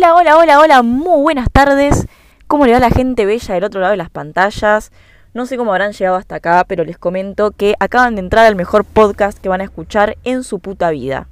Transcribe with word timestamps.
Hola, 0.00 0.14
hola, 0.14 0.38
hola, 0.38 0.60
hola, 0.60 0.82
muy 0.82 1.22
buenas 1.22 1.48
tardes. 1.50 2.06
¿Cómo 2.46 2.66
le 2.66 2.72
va 2.72 2.78
la 2.78 2.90
gente 2.90 3.26
bella 3.26 3.54
del 3.54 3.64
otro 3.64 3.80
lado 3.80 3.90
de 3.90 3.96
las 3.96 4.10
pantallas? 4.10 4.92
No 5.34 5.44
sé 5.44 5.56
cómo 5.56 5.72
habrán 5.72 5.90
llegado 5.90 6.14
hasta 6.14 6.36
acá, 6.36 6.64
pero 6.68 6.84
les 6.84 6.96
comento 6.96 7.50
que 7.50 7.74
acaban 7.80 8.14
de 8.14 8.20
entrar 8.20 8.46
al 8.46 8.54
mejor 8.54 8.84
podcast 8.84 9.38
que 9.38 9.48
van 9.48 9.60
a 9.60 9.64
escuchar 9.64 10.16
en 10.22 10.44
su 10.44 10.60
puta 10.60 10.90
vida. 10.90 11.26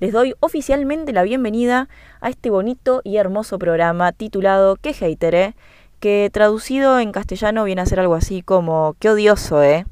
Les 0.00 0.12
doy 0.12 0.34
oficialmente 0.40 1.14
la 1.14 1.22
bienvenida 1.22 1.88
a 2.20 2.28
este 2.28 2.50
bonito 2.50 3.00
y 3.04 3.16
hermoso 3.16 3.58
programa 3.58 4.12
titulado 4.12 4.76
¿Qué 4.76 4.92
hater, 4.92 5.54
que 5.98 6.28
traducido 6.30 7.00
en 7.00 7.12
castellano 7.12 7.64
viene 7.64 7.80
a 7.80 7.86
ser 7.86 8.00
algo 8.00 8.16
así 8.16 8.42
como 8.42 8.96
qué 8.98 9.08
odioso, 9.08 9.62
¿eh? 9.62 9.86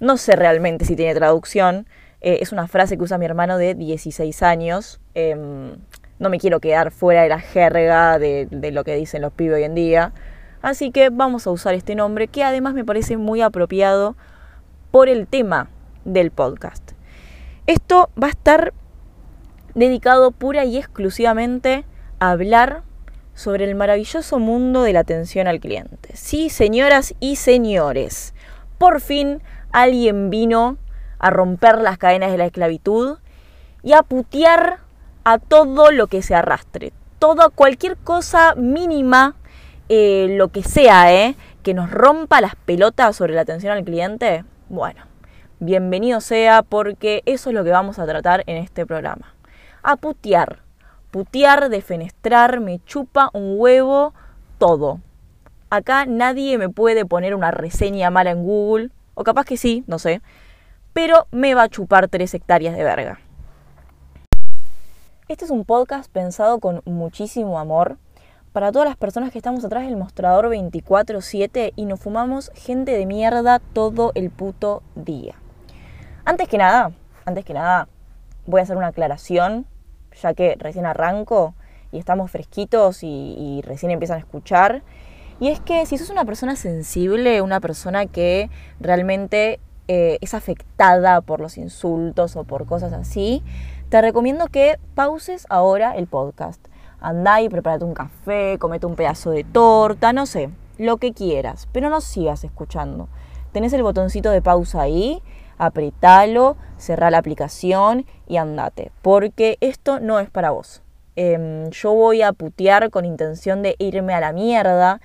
No 0.00 0.16
sé 0.16 0.34
realmente 0.34 0.84
si 0.84 0.96
tiene 0.96 1.14
traducción. 1.14 1.86
Eh, 2.20 2.38
es 2.40 2.50
una 2.50 2.66
frase 2.66 2.96
que 2.96 3.04
usa 3.04 3.16
mi 3.16 3.26
hermano 3.26 3.58
de 3.58 3.76
16 3.76 4.42
años. 4.42 4.98
Em, 5.14 5.76
no 6.18 6.30
me 6.30 6.38
quiero 6.38 6.60
quedar 6.60 6.90
fuera 6.90 7.22
de 7.22 7.28
la 7.28 7.40
jerga 7.40 8.18
de, 8.18 8.48
lo 8.72 8.84
que 8.84 8.94
dicen 8.96 9.22
los 9.22 9.32
pibes 9.32 9.56
hoy 9.56 9.64
en 9.64 9.74
día. 9.74 10.12
Así 10.62 10.90
que 10.90 11.10
vamos 11.10 11.46
a 11.46 11.50
usar 11.50 11.74
este 11.74 11.94
nombre 11.94 12.28
que 12.28 12.42
además 12.42 12.74
me 12.74 12.84
parece 12.84 13.16
muy 13.16 13.40
apropiado 13.40 14.16
por 14.90 15.08
el 15.08 15.26
tema 15.26 15.70
del 16.04 16.30
podcast. 16.30 16.92
Esto 17.66 18.10
va 18.20 18.28
a 18.28 18.30
estar 18.30 18.72
dedicado 19.74 20.32
pura 20.32 20.64
y 20.64 20.78
exclusivamente 20.78 21.84
a 22.18 22.30
hablar 22.30 22.82
sobre 23.34 23.64
el 23.64 23.76
maravilloso 23.76 24.40
mundo 24.40 24.82
de 24.82 24.92
la 24.92 25.00
atención 25.00 25.46
al 25.46 25.60
cliente. 25.60 26.10
Sí, 26.14 26.48
señoras 26.50 27.14
y 27.20 27.36
señores, 27.36 28.34
por 28.78 29.00
fin 29.00 29.40
alguien 29.70 30.30
vino 30.30 30.78
a 31.20 31.30
romper 31.30 31.78
las 31.78 31.98
cadenas 31.98 32.32
de 32.32 32.38
la 32.38 32.46
esclavitud 32.46 33.18
y 33.84 33.92
a 33.92 34.02
putear 34.02 34.87
a 35.30 35.38
todo 35.38 35.90
lo 35.90 36.06
que 36.06 36.22
se 36.22 36.34
arrastre. 36.34 36.94
Todo, 37.18 37.50
cualquier 37.50 37.98
cosa 37.98 38.54
mínima, 38.54 39.34
eh, 39.90 40.34
lo 40.38 40.48
que 40.48 40.62
sea, 40.62 41.12
eh, 41.12 41.36
que 41.62 41.74
nos 41.74 41.90
rompa 41.90 42.40
las 42.40 42.56
pelotas 42.56 43.16
sobre 43.16 43.34
la 43.34 43.42
atención 43.42 43.76
al 43.76 43.84
cliente, 43.84 44.44
bueno, 44.70 45.02
bienvenido 45.60 46.22
sea 46.22 46.62
porque 46.62 47.22
eso 47.26 47.50
es 47.50 47.54
lo 47.54 47.62
que 47.62 47.72
vamos 47.72 47.98
a 47.98 48.06
tratar 48.06 48.42
en 48.46 48.56
este 48.56 48.86
programa. 48.86 49.34
A 49.82 49.96
putear. 49.96 50.60
Putear, 51.10 51.68
defenestrar, 51.68 52.60
me 52.60 52.80
chupa 52.86 53.28
un 53.34 53.56
huevo, 53.58 54.14
todo. 54.56 54.98
Acá 55.68 56.06
nadie 56.06 56.56
me 56.56 56.70
puede 56.70 57.04
poner 57.04 57.34
una 57.34 57.50
reseña 57.50 58.10
mala 58.10 58.30
en 58.30 58.44
Google, 58.44 58.88
o 59.12 59.24
capaz 59.24 59.44
que 59.44 59.58
sí, 59.58 59.84
no 59.86 59.98
sé, 59.98 60.22
pero 60.94 61.26
me 61.32 61.54
va 61.54 61.64
a 61.64 61.68
chupar 61.68 62.08
tres 62.08 62.32
hectáreas 62.32 62.74
de 62.74 62.84
verga. 62.84 63.20
Este 65.28 65.44
es 65.44 65.50
un 65.50 65.66
podcast 65.66 66.10
pensado 66.10 66.58
con 66.58 66.80
muchísimo 66.86 67.58
amor 67.58 67.98
para 68.52 68.72
todas 68.72 68.88
las 68.88 68.96
personas 68.96 69.30
que 69.30 69.36
estamos 69.36 69.62
atrás 69.62 69.84
del 69.84 69.98
mostrador 69.98 70.48
24/7 70.48 71.74
y 71.76 71.84
nos 71.84 72.00
fumamos 72.00 72.50
gente 72.54 72.92
de 72.92 73.04
mierda 73.04 73.58
todo 73.58 74.12
el 74.14 74.30
puto 74.30 74.82
día. 74.94 75.34
Antes 76.24 76.48
que 76.48 76.56
nada, 76.56 76.92
antes 77.26 77.44
que 77.44 77.52
nada, 77.52 77.88
voy 78.46 78.60
a 78.60 78.62
hacer 78.62 78.78
una 78.78 78.86
aclaración, 78.86 79.66
ya 80.18 80.32
que 80.32 80.56
recién 80.58 80.86
arranco 80.86 81.54
y 81.92 81.98
estamos 81.98 82.30
fresquitos 82.30 83.00
y, 83.02 83.60
recién 83.66 83.92
empiezan 83.92 84.16
a 84.16 84.20
escuchar. 84.20 84.82
Y 85.40 85.48
es 85.48 85.60
que 85.60 85.84
si 85.84 85.98
sos 85.98 86.08
una 86.08 86.24
persona 86.24 86.56
sensible, 86.56 87.42
una 87.42 87.60
persona 87.60 88.06
que 88.06 88.48
realmente 88.80 89.60
eh, 89.88 90.16
es 90.22 90.32
afectada 90.32 91.20
por 91.20 91.40
los 91.40 91.58
insultos 91.58 92.34
o 92.34 92.44
por 92.44 92.64
cosas 92.64 92.94
así, 92.94 93.42
te 93.88 94.02
recomiendo 94.02 94.48
que 94.48 94.78
pauses 94.94 95.46
ahora 95.48 95.96
el 95.96 96.06
podcast. 96.06 96.64
Andá 97.00 97.40
y 97.40 97.48
prepárate 97.48 97.84
un 97.84 97.94
café, 97.94 98.58
comete 98.58 98.86
un 98.86 98.96
pedazo 98.96 99.30
de 99.30 99.44
torta, 99.44 100.12
no 100.12 100.26
sé, 100.26 100.50
lo 100.76 100.98
que 100.98 101.12
quieras, 101.12 101.68
pero 101.72 101.88
no 101.88 102.00
sigas 102.00 102.44
escuchando. 102.44 103.08
Tenés 103.52 103.72
el 103.72 103.82
botoncito 103.82 104.30
de 104.30 104.42
pausa 104.42 104.82
ahí, 104.82 105.22
apretalo, 105.56 106.56
cerrá 106.76 107.10
la 107.10 107.18
aplicación 107.18 108.04
y 108.26 108.36
andate, 108.36 108.92
porque 109.00 109.56
esto 109.60 110.00
no 110.00 110.20
es 110.20 110.28
para 110.28 110.50
vos. 110.50 110.82
Em, 111.16 111.70
yo 111.70 111.94
voy 111.94 112.22
a 112.22 112.32
putear 112.32 112.90
con 112.90 113.04
intención 113.04 113.62
de 113.62 113.74
irme 113.78 114.12
a 114.12 114.20
la 114.20 114.32
mierda 114.32 115.00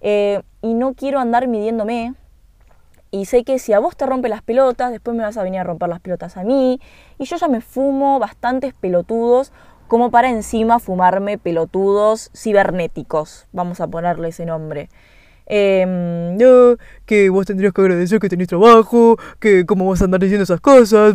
eh, 0.00 0.42
y 0.60 0.74
no 0.74 0.94
quiero 0.94 1.20
andar 1.20 1.46
midiéndome 1.46 2.14
y 3.14 3.26
sé 3.26 3.44
que 3.44 3.60
si 3.60 3.72
a 3.72 3.78
vos 3.78 3.96
te 3.96 4.06
rompe 4.06 4.28
las 4.28 4.42
pelotas, 4.42 4.90
después 4.90 5.16
me 5.16 5.22
vas 5.22 5.36
a 5.36 5.44
venir 5.44 5.60
a 5.60 5.64
romper 5.64 5.88
las 5.88 6.00
pelotas 6.00 6.36
a 6.36 6.42
mí. 6.42 6.80
Y 7.16 7.26
yo 7.26 7.36
ya 7.36 7.46
me 7.46 7.60
fumo 7.60 8.18
bastantes 8.18 8.74
pelotudos 8.74 9.52
como 9.86 10.10
para 10.10 10.30
encima 10.30 10.80
fumarme 10.80 11.38
pelotudos 11.38 12.32
cibernéticos. 12.34 13.46
Vamos 13.52 13.80
a 13.80 13.86
ponerle 13.86 14.30
ese 14.30 14.44
nombre. 14.46 14.88
Eh, 15.46 16.36
que 17.06 17.30
vos 17.30 17.46
tendrías 17.46 17.72
que 17.72 17.82
agradecer 17.82 18.18
que 18.18 18.28
tenés 18.28 18.48
trabajo, 18.48 19.16
que 19.38 19.64
cómo 19.64 19.88
vas 19.88 20.02
a 20.02 20.06
andar 20.06 20.20
diciendo 20.20 20.42
esas 20.42 20.60
cosas. 20.60 21.14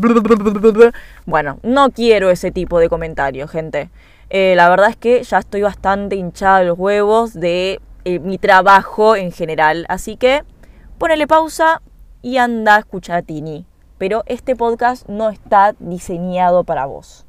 bueno, 1.26 1.60
no 1.64 1.92
quiero 1.92 2.30
ese 2.30 2.52
tipo 2.52 2.80
de 2.80 2.88
comentarios, 2.88 3.52
gente. 3.52 3.90
Eh, 4.30 4.54
la 4.56 4.70
verdad 4.70 4.90
es 4.92 4.96
que 4.96 5.22
ya 5.24 5.40
estoy 5.40 5.64
bastante 5.64 6.16
hinchada 6.16 6.60
de 6.60 6.66
los 6.68 6.80
huevos 6.80 7.34
de 7.34 7.82
eh, 8.06 8.20
mi 8.20 8.38
trabajo 8.38 9.18
en 9.18 9.34
general. 9.34 9.86
Así 9.90 10.16
que 10.16 10.44
ponele 11.00 11.28
pausa, 11.28 11.82
y 12.22 12.38
anda 12.38 12.76
a 12.76 12.80
escuchar 12.80 13.18
a 13.18 13.22
Tini. 13.22 13.66
Pero 13.98 14.24
este 14.26 14.56
podcast 14.56 15.08
no 15.10 15.30
está 15.30 15.76
diseñado 15.80 16.64
para 16.64 16.86
vos. 16.86 17.26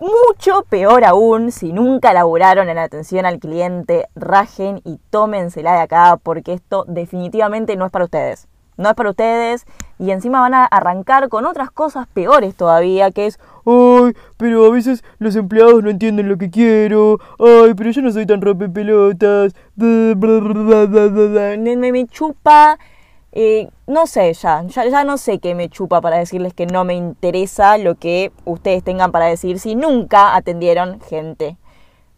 Mucho 0.00 0.64
peor 0.68 1.04
aún, 1.04 1.50
si 1.50 1.72
nunca 1.72 2.12
laburaron 2.12 2.68
en 2.68 2.78
atención 2.78 3.24
al 3.26 3.38
cliente, 3.38 4.08
rajen 4.14 4.82
y 4.84 4.98
tómensela 5.08 5.72
de 5.72 5.78
acá 5.78 6.18
porque 6.22 6.52
esto 6.52 6.84
definitivamente 6.88 7.76
no 7.76 7.86
es 7.86 7.92
para 7.92 8.04
ustedes. 8.04 8.48
No 8.76 8.90
es 8.90 8.94
para 8.96 9.10
ustedes 9.10 9.66
y 9.98 10.10
encima 10.10 10.40
van 10.40 10.54
a 10.54 10.64
arrancar 10.64 11.28
con 11.28 11.46
otras 11.46 11.70
cosas 11.70 12.06
peores 12.06 12.54
todavía, 12.54 13.10
que 13.10 13.26
es, 13.26 13.38
ay, 13.64 14.14
pero 14.36 14.66
a 14.66 14.70
veces 14.70 15.04
los 15.18 15.36
empleados 15.36 15.82
no 15.82 15.90
entienden 15.90 16.28
lo 16.28 16.36
que 16.36 16.50
quiero, 16.50 17.18
ay, 17.38 17.74
pero 17.74 17.90
yo 17.90 18.02
no 18.02 18.12
soy 18.12 18.26
tan 18.26 18.40
rompepelotas, 18.40 19.54
me, 19.76 20.16
me 21.76 22.06
chupa, 22.06 22.78
eh, 23.32 23.68
no 23.86 24.06
sé 24.06 24.32
ya, 24.34 24.62
ya, 24.66 24.88
ya 24.88 25.04
no 25.04 25.18
sé 25.18 25.38
qué 25.40 25.54
me 25.54 25.68
chupa 25.68 26.00
para 26.00 26.18
decirles 26.18 26.54
que 26.54 26.66
no 26.66 26.84
me 26.84 26.94
interesa 26.94 27.78
lo 27.78 27.96
que 27.96 28.32
ustedes 28.44 28.84
tengan 28.84 29.10
para 29.12 29.26
decir 29.26 29.58
si 29.58 29.74
nunca 29.74 30.36
atendieron 30.36 31.00
gente. 31.00 31.56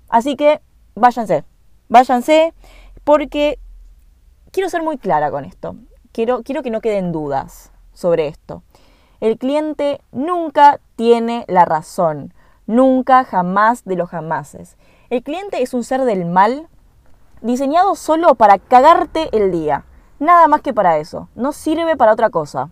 Así 0.09 0.37
que 0.37 0.61
váyanse, 0.95 1.45
váyanse, 1.89 2.55
porque 3.05 3.59
quiero 4.51 4.69
ser 4.69 4.83
muy 4.83 4.99
clara 4.99 5.31
con 5.31 5.45
esto. 5.45 5.77
Quiero, 6.17 6.43
quiero 6.43 6.63
que 6.63 6.71
no 6.71 6.81
queden 6.81 7.13
dudas 7.13 7.71
sobre 7.93 8.27
esto. 8.27 8.63
El 9.21 9.37
cliente 9.37 10.01
nunca 10.13 10.81
tiene 10.97 11.45
la 11.47 11.67
razón, 11.67 12.33
nunca, 12.67 13.23
jamás 13.25 13.85
de 13.85 13.97
los 13.97 14.09
jamases. 14.09 14.79
El 15.11 15.23
cliente 15.23 15.61
es 15.61 15.75
un 15.75 15.85
ser 15.85 16.07
del 16.07 16.25
mal 16.25 16.69
diseñado 17.43 17.95
solo 17.97 18.35
para 18.35 18.59
cagarte 18.59 19.29
el 19.37 19.53
día. 19.53 19.85
Nada 20.19 20.49
más 20.49 20.63
que 20.63 20.73
para 20.73 20.97
eso. 20.97 21.29
No 21.35 21.53
sirve 21.53 21.99
para 21.99 22.15
otra 22.15 22.31
cosa. 22.31 22.71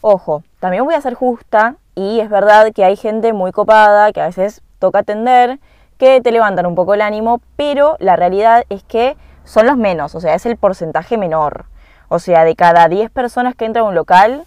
Ojo, 0.00 0.42
también 0.58 0.84
voy 0.84 0.94
a 0.94 1.00
ser 1.00 1.14
justa 1.14 1.76
y 1.94 2.18
es 2.18 2.28
verdad 2.28 2.72
que 2.72 2.84
hay 2.84 2.96
gente 2.96 3.32
muy 3.32 3.52
copada 3.52 4.10
que 4.10 4.20
a 4.20 4.26
veces 4.26 4.62
toca 4.80 4.98
atender, 4.98 5.60
que 5.96 6.20
te 6.20 6.32
levantan 6.32 6.66
un 6.66 6.74
poco 6.74 6.94
el 6.94 7.02
ánimo, 7.02 7.40
pero 7.54 7.94
la 8.00 8.16
realidad 8.16 8.64
es 8.68 8.82
que 8.82 9.16
son 9.52 9.66
los 9.66 9.76
menos, 9.76 10.14
o 10.14 10.20
sea, 10.20 10.34
es 10.34 10.46
el 10.46 10.56
porcentaje 10.56 11.18
menor. 11.18 11.66
O 12.08 12.18
sea, 12.18 12.44
de 12.44 12.56
cada 12.56 12.88
10 12.88 13.10
personas 13.10 13.54
que 13.54 13.66
entran 13.66 13.84
a 13.84 13.88
un 13.88 13.94
local, 13.94 14.44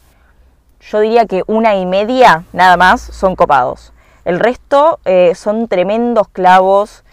yo 0.81 0.99
diría 0.99 1.27
que 1.27 1.43
una 1.45 1.75
y 1.75 1.85
media 1.85 2.43
nada 2.53 2.75
más 2.75 3.01
son 3.01 3.35
copados. 3.35 3.93
El 4.23 4.39
resto 4.39 4.99
eh, 5.05 5.35
son 5.35 5.67
tremendos 5.67 6.27
clavos, 6.29 7.03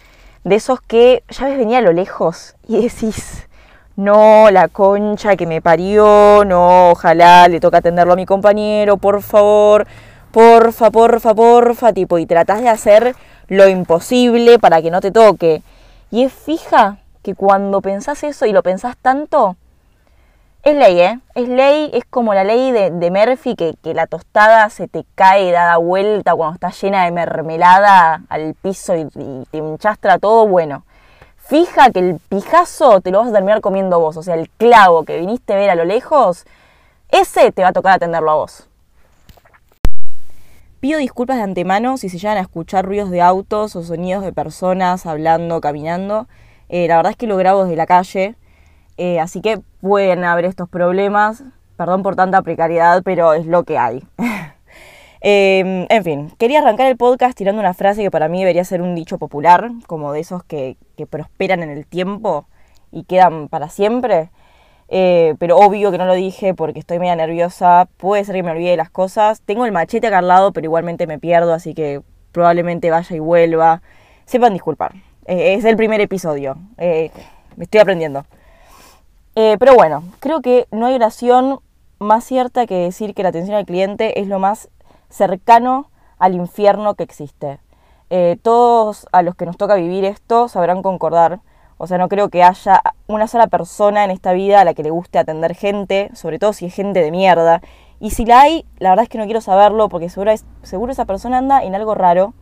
de 0.43 0.55
esos 0.55 0.81
que 0.81 1.23
ya 1.29 1.45
ves 1.45 1.55
venía 1.55 1.77
a 1.77 1.81
lo 1.81 1.93
lejos 1.93 2.55
y 2.67 2.81
decís, 2.81 3.47
no, 3.95 4.49
la 4.49 4.69
concha 4.69 5.35
que 5.35 5.45
me 5.45 5.61
parió, 5.61 6.43
no, 6.47 6.89
ojalá 6.89 7.47
le 7.47 7.59
toca 7.59 7.77
atenderlo 7.77 8.13
a 8.13 8.15
mi 8.15 8.25
compañero, 8.25 8.97
por 8.97 9.21
favor, 9.21 9.85
porfa, 10.31 10.89
porfa, 10.89 11.35
porfa, 11.35 11.93
tipo, 11.93 12.17
y 12.17 12.25
tratás 12.25 12.61
de 12.61 12.69
hacer 12.69 13.15
lo 13.49 13.67
imposible 13.67 14.57
para 14.57 14.81
que 14.81 14.89
no 14.89 14.99
te 14.99 15.11
toque. 15.11 15.61
Y 16.09 16.23
es 16.23 16.33
fija 16.33 16.97
que 17.23 17.33
cuando 17.33 17.81
pensás 17.81 18.23
eso 18.23 18.45
y 18.45 18.51
lo 18.51 18.61
pensás 18.61 18.95
tanto, 18.97 19.55
es 20.63 20.75
ley, 20.77 20.99
¿eh? 21.01 21.19
Es 21.35 21.49
ley, 21.49 21.91
es 21.93 22.05
como 22.09 22.33
la 22.33 22.45
ley 22.45 22.71
de, 22.71 22.89
de 22.89 23.11
Murphy, 23.11 23.55
que, 23.55 23.75
que, 23.83 23.93
la 23.93 24.07
tostada 24.07 24.69
se 24.69 24.87
te 24.87 25.03
cae, 25.13 25.51
da 25.51 25.75
vuelta 25.75 26.35
cuando 26.35 26.53
está 26.53 26.69
llena 26.69 27.03
de 27.03 27.11
mermelada 27.11 28.21
al 28.29 28.53
piso 28.53 28.95
y, 28.95 29.05
te 29.51 29.57
hinchastra 29.57 30.19
todo. 30.19 30.47
Bueno, 30.47 30.85
fija 31.35 31.91
que 31.91 31.99
el 31.99 32.19
pijazo 32.29 33.01
te 33.01 33.11
lo 33.11 33.19
vas 33.19 33.27
a 33.27 33.33
terminar 33.33 33.59
comiendo 33.59 33.99
vos. 33.99 34.15
O 34.15 34.23
sea, 34.23 34.35
el 34.35 34.49
clavo 34.49 35.03
que 35.03 35.19
viniste 35.19 35.51
a 35.51 35.57
ver 35.57 35.69
a 35.69 35.75
lo 35.75 35.83
lejos, 35.83 36.45
ese 37.09 37.51
te 37.51 37.61
va 37.61 37.69
a 37.69 37.73
tocar 37.73 37.95
atenderlo 37.95 38.31
a 38.31 38.35
vos. 38.35 38.69
Pido 40.79 40.99
disculpas 40.99 41.37
de 41.37 41.43
antemano 41.43 41.97
si 41.97 42.07
se 42.07 42.19
llegan 42.19 42.37
a 42.37 42.41
escuchar 42.41 42.85
ruidos 42.85 43.09
de 43.09 43.21
autos 43.21 43.75
o 43.75 43.83
sonidos 43.83 44.23
de 44.23 44.31
personas 44.31 45.05
hablando, 45.05 45.59
caminando. 45.59 46.27
Eh, 46.73 46.87
la 46.87 46.95
verdad 46.97 47.11
es 47.11 47.17
que 47.17 47.27
lo 47.27 47.37
grabo 47.37 47.65
desde 47.65 47.75
la 47.75 47.85
calle, 47.85 48.33
eh, 48.97 49.19
así 49.19 49.41
que 49.41 49.59
pueden 49.79 50.23
haber 50.23 50.45
estos 50.45 50.67
problemas. 50.67 51.43
Perdón 51.77 52.01
por 52.01 52.15
tanta 52.15 52.41
precariedad, 52.41 53.03
pero 53.03 53.33
es 53.33 53.45
lo 53.45 53.63
que 53.63 53.77
hay. 53.77 54.03
Em, 55.25 55.85
en 55.89 56.03
fin, 56.03 56.31
quería 56.37 56.59
arrancar 56.59 56.87
el 56.87 56.97
podcast 56.97 57.37
tirando 57.37 57.61
una 57.61 57.73
frase 57.73 58.01
que 58.01 58.11
para 58.11 58.27
mí 58.27 58.39
debería 58.39 58.65
ser 58.65 58.81
un 58.81 58.93
dicho 58.93 59.17
popular, 59.19 59.71
como 59.87 60.11
de 60.11 60.19
esos 60.19 60.43
que, 60.43 60.75
prosperan 61.09 61.63
en 61.63 61.69
el 61.69 61.85
tiempo 61.85 62.45
y 62.91 63.03
quedan 63.05 63.47
para 63.47 63.69
siempre. 63.69 64.31
Eh, 64.89 65.35
pero 65.39 65.57
obvio 65.57 65.91
que 65.91 65.97
no 65.97 66.05
lo 66.05 66.13
dije 66.15 66.53
porque 66.55 66.79
estoy 66.79 66.99
media 66.99 67.15
nerviosa, 67.15 67.87
puede 67.97 68.25
ser 68.25 68.35
que 68.35 68.43
me 68.43 68.51
olvide 68.51 68.71
de 68.71 68.77
las 68.77 68.89
cosas. 68.89 69.41
Tengo 69.41 69.65
el 69.65 69.71
machete 69.71 70.07
acá 70.07 70.17
al 70.19 70.27
lado, 70.27 70.51
pero 70.53 70.65
igualmente 70.65 71.07
me 71.07 71.19
pierdo, 71.19 71.53
así 71.53 71.73
que 71.75 72.01
probablemente 72.31 72.89
vaya 72.91 73.15
y 73.15 73.19
vuelva. 73.19 73.81
Sepan 74.25 74.53
disculpar, 74.53 74.93
eh, 75.25 75.55
es 75.55 75.65
el 75.65 75.75
primer 75.75 76.01
episodio, 76.01 76.57
eh, 76.77 77.11
me 77.55 77.65
estoy 77.65 77.81
aprendiendo. 77.81 78.25
pero 79.33 79.75
bueno, 79.75 80.03
creo 80.19 80.41
que 80.41 80.67
no 80.71 80.85
hay 80.85 80.95
oración 80.95 81.59
más 81.99 82.23
cierta 82.23 82.67
que 82.67 82.75
decir 82.75 83.13
que 83.13 83.23
la 83.23 83.29
atención 83.29 83.55
al 83.55 83.65
cliente 83.65 84.19
es 84.19 84.27
lo 84.27 84.39
más 84.39 84.69
cercano 85.09 85.89
al 86.19 86.35
infierno 86.35 86.95
que 86.95 87.03
existe. 87.03 87.59
Eh, 88.09 88.37
todos 88.41 89.07
a 89.11 89.23
los 89.23 89.35
que 89.35 89.45
nos 89.45 89.57
toca 89.57 89.75
vivir 89.75 90.05
esto 90.05 90.47
sabrán 90.47 90.83
concordar. 90.83 91.39
O 91.77 91.87
sea, 91.87 91.97
no 91.97 92.09
creo 92.09 92.29
que 92.29 92.43
haya 92.43 92.81
una 93.07 93.27
sola 93.27 93.47
persona 93.47 94.03
en 94.03 94.11
esta 94.11 94.33
vida 94.33 94.61
a 94.61 94.65
la 94.65 94.73
que 94.73 94.83
le 94.83 94.91
guste 94.91 95.17
atender 95.17 95.55
gente, 95.55 96.11
sobre 96.13 96.37
todo 96.37 96.53
si 96.53 96.67
es 96.67 96.75
gente 96.75 97.01
de 97.01 97.11
mierda. 97.11 97.61
Y 97.99 98.11
si 98.11 98.25
la 98.25 98.41
hay, 98.41 98.65
la 98.77 98.89
verdad 98.89 99.03
es 99.03 99.09
que 99.09 99.17
no 99.17 99.25
quiero 99.25 99.41
saberlo 99.41 99.89
porque 99.89 100.09
seguro, 100.09 100.31
seguro 100.61 100.91
esa 100.91 101.05
persona 101.05 101.39
anda 101.39 101.63
en 101.63 101.73
algo 101.73 101.95
raro. 101.95 102.33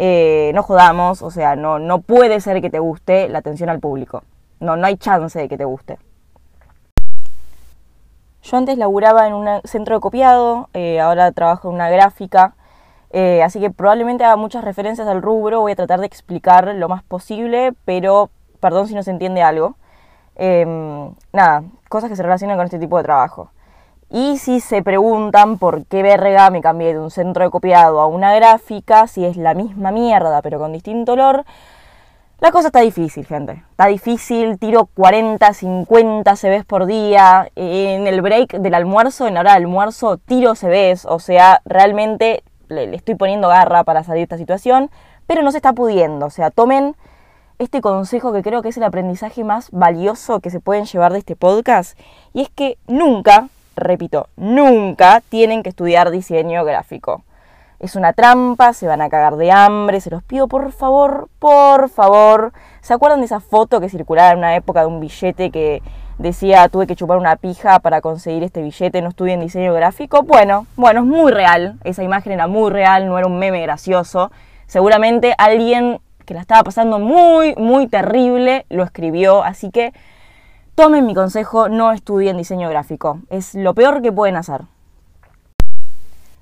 Eh, 0.00 0.52
no 0.54 0.62
jodamos, 0.62 1.22
o 1.22 1.30
sea, 1.30 1.56
no, 1.56 1.80
no 1.80 2.00
puede 2.00 2.40
ser 2.40 2.60
que 2.60 2.70
te 2.70 2.78
guste 2.78 3.28
la 3.28 3.38
atención 3.38 3.68
al 3.68 3.80
público. 3.80 4.22
No, 4.60 4.76
no 4.76 4.86
hay 4.86 4.96
chance 4.96 5.38
de 5.38 5.48
que 5.48 5.58
te 5.58 5.64
guste. 5.64 5.98
Yo 8.42 8.56
antes 8.56 8.78
laburaba 8.78 9.26
en 9.26 9.34
un 9.34 9.46
centro 9.64 9.96
de 9.96 10.00
copiado, 10.00 10.68
eh, 10.72 11.00
ahora 11.00 11.32
trabajo 11.32 11.68
en 11.68 11.74
una 11.74 11.90
gráfica, 11.90 12.54
eh, 13.10 13.42
así 13.42 13.58
que 13.60 13.70
probablemente 13.70 14.24
haga 14.24 14.36
muchas 14.36 14.64
referencias 14.64 15.08
al 15.08 15.20
rubro, 15.20 15.60
voy 15.60 15.72
a 15.72 15.76
tratar 15.76 15.98
de 16.00 16.06
explicar 16.06 16.72
lo 16.74 16.88
más 16.88 17.02
posible, 17.02 17.74
pero 17.84 18.30
perdón 18.60 18.86
si 18.86 18.94
no 18.94 19.02
se 19.02 19.10
entiende 19.10 19.42
algo. 19.42 19.76
Em, 20.36 21.12
nada, 21.32 21.64
cosas 21.88 22.08
que 22.08 22.16
se 22.16 22.22
relacionan 22.22 22.56
con 22.56 22.66
este 22.66 22.78
tipo 22.78 22.96
de 22.98 23.02
trabajo. 23.04 23.50
Y 24.10 24.38
si 24.38 24.60
se 24.60 24.82
preguntan 24.82 25.58
por 25.58 25.84
qué 25.84 26.02
verga 26.02 26.50
me 26.50 26.62
cambié 26.62 26.94
de 26.94 27.00
un 27.00 27.10
centro 27.10 27.44
de 27.44 27.50
copiado 27.50 28.00
a 28.00 28.06
una 28.06 28.34
gráfica, 28.34 29.06
si 29.06 29.24
es 29.24 29.36
la 29.36 29.54
misma 29.54 29.90
mierda 29.90 30.40
pero 30.42 30.58
con 30.58 30.72
distinto 30.72 31.12
olor, 31.12 31.44
la 32.40 32.52
cosa 32.52 32.68
está 32.68 32.80
difícil, 32.82 33.26
gente. 33.26 33.64
Está 33.72 33.86
difícil, 33.86 34.58
tiro 34.60 34.86
40, 34.94 35.52
50 35.52 36.36
CVs 36.36 36.64
por 36.64 36.86
día. 36.86 37.50
En 37.56 38.06
el 38.06 38.22
break 38.22 38.58
del 38.60 38.74
almuerzo, 38.74 39.26
en 39.26 39.34
la 39.34 39.40
hora 39.40 39.54
del 39.54 39.64
almuerzo, 39.64 40.18
tiro 40.18 40.54
CVs. 40.54 41.04
O 41.04 41.18
sea, 41.18 41.60
realmente 41.64 42.44
le, 42.68 42.94
estoy 42.94 43.16
poniendo 43.16 43.48
garra 43.48 43.82
para 43.82 44.04
salir 44.04 44.20
de 44.20 44.22
esta 44.22 44.38
situación, 44.38 44.88
pero 45.26 45.42
no 45.42 45.50
se 45.50 45.58
está 45.58 45.72
pudiendo. 45.72 46.26
O 46.26 46.30
sea, 46.30 46.52
tomen 46.52 46.94
este 47.58 47.80
consejo 47.80 48.32
que 48.32 48.44
creo 48.44 48.62
que 48.62 48.68
es 48.68 48.76
el 48.76 48.84
aprendizaje 48.84 49.42
más 49.42 49.72
valioso 49.72 50.38
que 50.38 50.50
se 50.50 50.60
pueden 50.60 50.84
llevar 50.84 51.12
de 51.12 51.18
este 51.18 51.34
podcast. 51.34 51.98
Y 52.34 52.42
es 52.42 52.50
que 52.50 52.78
nunca, 52.86 53.48
repito, 53.80 54.28
nunca 54.36 55.22
tienen 55.28 55.62
que 55.62 55.70
estudiar 55.70 56.10
diseño 56.10 56.64
gráfico 56.64 57.22
es 57.80 57.94
una 57.94 58.12
trampa, 58.12 58.72
se 58.72 58.86
van 58.86 59.00
a 59.00 59.08
cagar 59.08 59.36
de 59.36 59.52
hambre, 59.52 60.00
se 60.00 60.10
los 60.10 60.22
pido 60.22 60.48
por 60.48 60.72
favor, 60.72 61.28
por 61.38 61.88
favor. 61.88 62.52
¿Se 62.80 62.92
acuerdan 62.92 63.20
de 63.20 63.26
esa 63.26 63.40
foto 63.40 63.80
que 63.80 63.88
circulaba 63.88 64.32
en 64.32 64.38
una 64.38 64.56
época 64.56 64.80
de 64.80 64.86
un 64.86 65.00
billete 65.00 65.50
que 65.50 65.82
decía 66.18 66.68
tuve 66.68 66.88
que 66.88 66.96
chupar 66.96 67.18
una 67.18 67.36
pija 67.36 67.78
para 67.78 68.00
conseguir 68.00 68.42
este 68.42 68.62
billete, 68.62 69.00
no 69.00 69.10
estudié 69.10 69.34
en 69.34 69.40
diseño 69.40 69.72
gráfico? 69.74 70.22
Bueno, 70.22 70.66
bueno, 70.76 71.00
es 71.00 71.06
muy 71.06 71.30
real, 71.30 71.76
esa 71.84 72.02
imagen 72.02 72.32
era 72.32 72.48
muy 72.48 72.70
real, 72.70 73.06
no 73.06 73.16
era 73.16 73.28
un 73.28 73.38
meme 73.38 73.62
gracioso. 73.62 74.32
Seguramente 74.66 75.34
alguien 75.38 76.00
que 76.24 76.34
la 76.34 76.40
estaba 76.40 76.64
pasando 76.64 76.98
muy, 76.98 77.54
muy 77.54 77.86
terrible 77.86 78.66
lo 78.70 78.82
escribió, 78.82 79.44
así 79.44 79.70
que 79.70 79.92
tomen 80.78 81.06
mi 81.06 81.12
consejo, 81.12 81.68
no 81.68 81.90
estudien 81.90 82.36
diseño 82.36 82.70
gráfico, 82.70 83.18
es 83.30 83.56
lo 83.56 83.74
peor 83.74 84.00
que 84.00 84.12
pueden 84.12 84.36
hacer. 84.36 84.60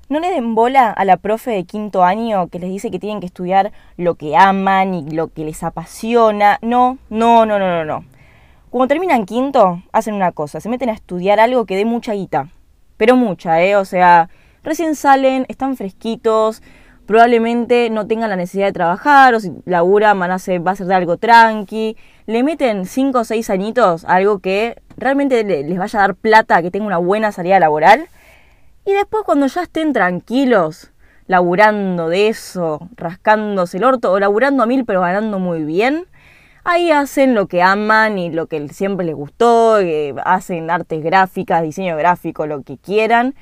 No 0.09 0.19
le 0.19 0.29
den 0.29 0.53
bola 0.53 0.91
a 0.91 1.05
la 1.05 1.17
profe 1.17 1.49
de 1.49 1.63
quinto 1.63 2.03
año 2.03 2.47
que 2.49 2.59
les 2.59 2.69
dice 2.69 2.91
que 2.91 2.99
tienen 2.99 3.19
que 3.19 3.25
estudiar 3.25 3.71
lo 3.97 4.13
que 4.13 4.37
aman 4.37 4.93
y 4.93 5.09
lo 5.09 5.29
que 5.29 5.43
les 5.43 5.63
apasiona. 5.63 6.59
No, 6.61 6.99
no, 7.09 7.47
no, 7.47 7.57
no, 7.57 7.67
no, 7.67 7.83
no. 7.83 8.05
Cuando 8.69 8.87
terminan 8.87 9.25
quinto, 9.25 9.81
hacen 9.91 10.13
una 10.13 10.31
cosa, 10.31 10.59
se 10.59 10.69
meten 10.69 10.89
a 10.89 10.93
estudiar 10.93 11.39
algo 11.39 11.65
que 11.65 11.75
dé 11.75 11.85
mucha 11.85 12.13
guita. 12.13 12.49
Pero 12.95 13.15
mucha, 13.15 13.63
¿eh? 13.63 13.75
O 13.75 13.85
sea, 13.85 14.29
recién 14.63 14.93
salen, 14.93 15.47
están 15.49 15.75
fresquitos, 15.77 16.61
probablemente 17.07 17.89
no 17.89 18.05
tengan 18.05 18.29
la 18.29 18.35
necesidad 18.35 18.67
de 18.67 18.73
trabajar, 18.73 19.33
o 19.33 19.39
si 19.39 19.51
laburan 19.65 20.19
van 20.19 20.31
a 20.31 20.39
ser, 20.39 20.65
va 20.65 20.71
a 20.71 20.75
ser 20.75 20.85
de 20.85 20.93
algo 20.93 21.17
tranqui. 21.17 21.97
Le 22.27 22.43
meten 22.43 22.85
cinco 22.85 23.19
o 23.19 23.23
seis 23.23 23.49
añitos 23.49 24.05
a 24.05 24.15
algo 24.15 24.39
que 24.39 24.79
realmente 24.97 25.43
les 25.43 25.77
vaya 25.79 25.99
a 25.99 26.01
dar 26.03 26.15
plata, 26.15 26.61
que 26.61 26.69
tenga 26.69 26.85
una 26.85 26.97
buena 26.97 27.31
salida 27.31 27.59
laboral 27.59 28.07
y 28.87 28.93
después 28.93 29.23
cuando 29.25 29.47
ya 29.47 29.63
estén 29.63 29.91
tranquilos, 29.91 30.91
laburando 31.27 32.07
de 32.07 32.29
eso, 32.29 32.87
rascándose 32.95 33.79
el 33.79 33.83
orto 33.83 34.13
o 34.13 34.17
laburando 34.17 34.63
a 34.63 34.65
mil 34.65 34.85
pero 34.85 35.01
ganando 35.01 35.39
muy 35.39 35.65
bien, 35.65 36.05
ahí 36.63 36.89
hacen 36.89 37.35
lo 37.35 37.47
que 37.47 37.61
aman 37.61 38.17
y 38.17 38.31
lo 38.31 38.47
que 38.47 38.65
siempre 38.69 39.05
les 39.05 39.13
gustó, 39.13 39.77
eh, 39.81 40.15
hacen 40.23 40.71
artes 40.71 41.03
gráficas, 41.03 41.63
diseño 41.63 41.97
gráfico, 41.97 42.47
lo 42.47 42.61
que 42.61 42.77
quieran, 42.77 43.35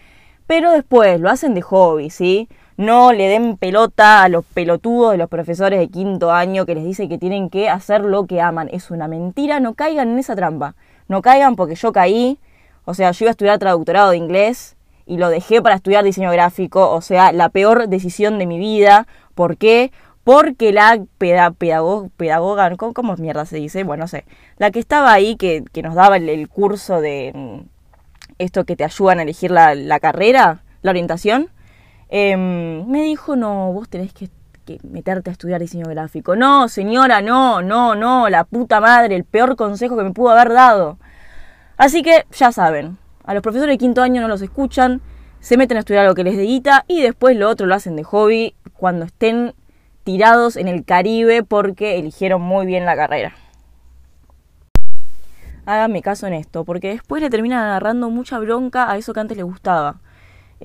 pero 0.47 0.71
después 0.71 1.19
lo 1.19 1.29
hacen 1.29 1.53
de 1.53 1.61
hobby, 1.61 2.09
¿sí? 2.09 2.49
No 2.77 3.13
le 3.13 3.29
den 3.29 3.57
pelota 3.57 4.23
a 4.23 4.29
los 4.29 4.45
pelotudos 4.45 5.11
de 5.11 5.17
los 5.17 5.29
profesores 5.29 5.79
de 5.79 5.87
quinto 5.87 6.31
año 6.31 6.65
que 6.65 6.75
les 6.75 6.83
dicen 6.83 7.07
que 7.07 7.17
tienen 7.17 7.49
que 7.49 7.69
hacer 7.69 8.01
lo 8.01 8.25
que 8.25 8.41
aman. 8.41 8.69
Es 8.71 8.91
una 8.91 9.07
mentira, 9.07 9.59
no 9.59 9.75
caigan 9.75 10.09
en 10.09 10.19
esa 10.19 10.35
trampa. 10.35 10.75
No 11.07 11.21
caigan 11.21 11.55
porque 11.55 11.75
yo 11.75 11.93
caí. 11.93 12.39
O 12.83 12.93
sea, 12.93 13.11
yo 13.11 13.25
iba 13.25 13.29
a 13.29 13.31
estudiar 13.31 13.59
traductorado 13.59 14.11
de 14.11 14.17
inglés 14.17 14.75
y 15.05 15.17
lo 15.17 15.29
dejé 15.29 15.61
para 15.61 15.75
estudiar 15.75 16.03
diseño 16.03 16.31
gráfico, 16.31 16.91
o 16.91 17.01
sea, 17.01 17.31
la 17.31 17.49
peor 17.49 17.87
decisión 17.87 18.39
de 18.39 18.45
mi 18.45 18.57
vida. 18.57 19.07
¿Por 19.35 19.57
qué? 19.57 19.91
Porque 20.23 20.71
la 20.73 21.05
pedagoga, 21.17 22.75
¿cómo, 22.77 23.15
mierda 23.17 23.45
se 23.45 23.57
dice? 23.57 23.83
Bueno, 23.83 24.05
no 24.05 24.07
sé, 24.07 24.25
la 24.57 24.71
que 24.71 24.79
estaba 24.79 25.13
ahí, 25.13 25.35
que, 25.35 25.63
nos 25.83 25.93
daba 25.93 26.17
el, 26.17 26.49
curso 26.49 26.99
de 26.99 27.31
mm, 27.35 27.59
esto 28.39 28.65
que 28.65 28.75
te 28.75 28.83
ayudan 28.83 29.19
a 29.19 29.21
elegir 29.21 29.51
la, 29.51 29.99
carrera, 29.99 30.63
la 30.81 30.91
orientación, 30.91 31.49
em, 32.09 32.85
me 32.87 33.03
dijo, 33.03 33.35
no, 33.35 33.71
vos 33.73 33.89
tenés 33.89 34.13
que, 34.13 34.29
que 34.65 34.79
meterte 34.83 35.29
a 35.29 35.33
estudiar 35.33 35.61
diseño 35.61 35.87
gráfico. 35.87 36.35
No, 36.35 36.67
señora, 36.67 37.21
no, 37.21 37.61
no, 37.61 37.95
no, 37.95 38.29
la 38.29 38.43
puta 38.43 38.79
madre, 38.81 39.15
el 39.15 39.23
peor 39.23 39.55
consejo 39.55 39.97
que 39.97 40.03
me 40.03 40.11
pudo 40.11 40.31
haber 40.31 40.53
dado. 40.53 40.97
Así 41.77 42.03
que 42.03 42.25
ya 42.31 42.51
saben, 42.51 42.97
a 43.23 43.33
los 43.33 43.43
profesores 43.43 43.73
de 43.73 43.77
quinto 43.77 44.01
año 44.01 44.21
no 44.21 44.27
los 44.27 44.41
escuchan, 44.41 45.01
se 45.39 45.57
meten 45.57 45.77
a 45.77 45.81
estudiar 45.81 46.05
lo 46.05 46.15
que 46.15 46.23
les 46.23 46.37
dedita 46.37 46.85
y 46.87 47.01
después 47.01 47.37
lo 47.37 47.49
otro 47.49 47.67
lo 47.67 47.75
hacen 47.75 47.95
de 47.95 48.03
hobby 48.03 48.55
cuando 48.73 49.05
estén 49.05 49.53
tirados 50.03 50.55
en 50.55 50.67
el 50.67 50.85
Caribe 50.85 51.43
porque 51.43 51.99
eligieron 51.99 52.41
muy 52.41 52.65
bien 52.65 52.85
la 52.85 52.95
carrera. 52.95 53.35
Háganme 55.65 56.03
caso 56.03 56.27
en 56.27 56.33
esto, 56.33 56.63
porque 56.63 56.89
después 56.89 57.23
le 57.23 57.31
terminan 57.31 57.63
agarrando 57.63 58.11
mucha 58.11 58.37
bronca 58.37 58.89
a 58.89 58.97
eso 58.97 59.13
que 59.13 59.19
antes 59.19 59.35
les 59.35 59.45
gustaba 59.45 59.97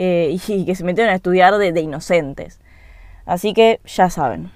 eh, 0.02 0.34
y 0.48 0.64
que 0.64 0.74
se 0.74 0.82
metieron 0.82 1.12
a 1.12 1.16
estudiar 1.16 1.58
de, 1.58 1.78
inocentes. 1.78 2.58
Así 3.26 3.52
que 3.52 3.80
ya 3.84 4.08
saben. 4.08 4.50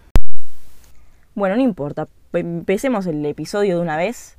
Bueno, 1.35 1.55
no 1.57 1.61
importa, 1.61 2.09
empecemos 2.33 3.07
el 3.07 3.27
episodio 3.27 3.77
de 3.77 3.83
una 3.83 3.99
vez. 3.99 4.39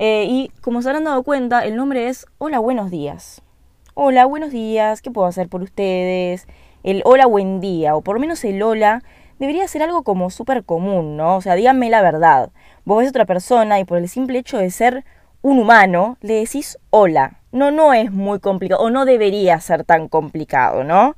Eh, 0.00 0.26
y 0.28 0.50
como 0.60 0.82
se 0.82 0.88
habrán 0.88 1.04
dado 1.04 1.22
cuenta, 1.22 1.64
el 1.64 1.76
nombre 1.76 2.08
es 2.08 2.26
Hola, 2.38 2.58
buenos 2.58 2.90
días. 2.90 3.40
Hola, 3.94 4.24
buenos 4.24 4.50
días, 4.50 5.00
¿qué 5.00 5.12
puedo 5.12 5.28
hacer 5.28 5.48
por 5.48 5.62
ustedes? 5.62 6.48
El 6.82 7.02
hola, 7.04 7.26
buen 7.26 7.60
día, 7.60 7.94
o 7.94 8.00
por 8.00 8.16
lo 8.16 8.20
menos 8.20 8.42
el 8.42 8.60
hola, 8.64 9.04
debería 9.38 9.68
ser 9.68 9.84
algo 9.84 10.02
como 10.02 10.28
súper 10.28 10.64
común, 10.64 11.16
¿no? 11.16 11.36
O 11.36 11.40
sea, 11.40 11.54
díganme 11.54 11.88
la 11.88 12.02
verdad. 12.02 12.50
Vos 12.84 12.98
ves 12.98 13.10
otra 13.10 13.26
persona 13.26 13.78
y 13.78 13.84
por 13.84 13.98
el 13.98 14.08
simple 14.08 14.40
hecho 14.40 14.58
de 14.58 14.70
ser 14.70 15.04
un 15.40 15.60
humano, 15.60 16.16
le 16.20 16.34
decís 16.34 16.78
hola. 16.90 17.41
No, 17.52 17.70
no 17.70 17.94
es 17.94 18.10
muy 18.10 18.40
complicado, 18.40 18.82
o 18.82 18.90
no 18.90 19.04
debería 19.04 19.60
ser 19.60 19.84
tan 19.84 20.08
complicado, 20.08 20.84
¿no? 20.84 21.16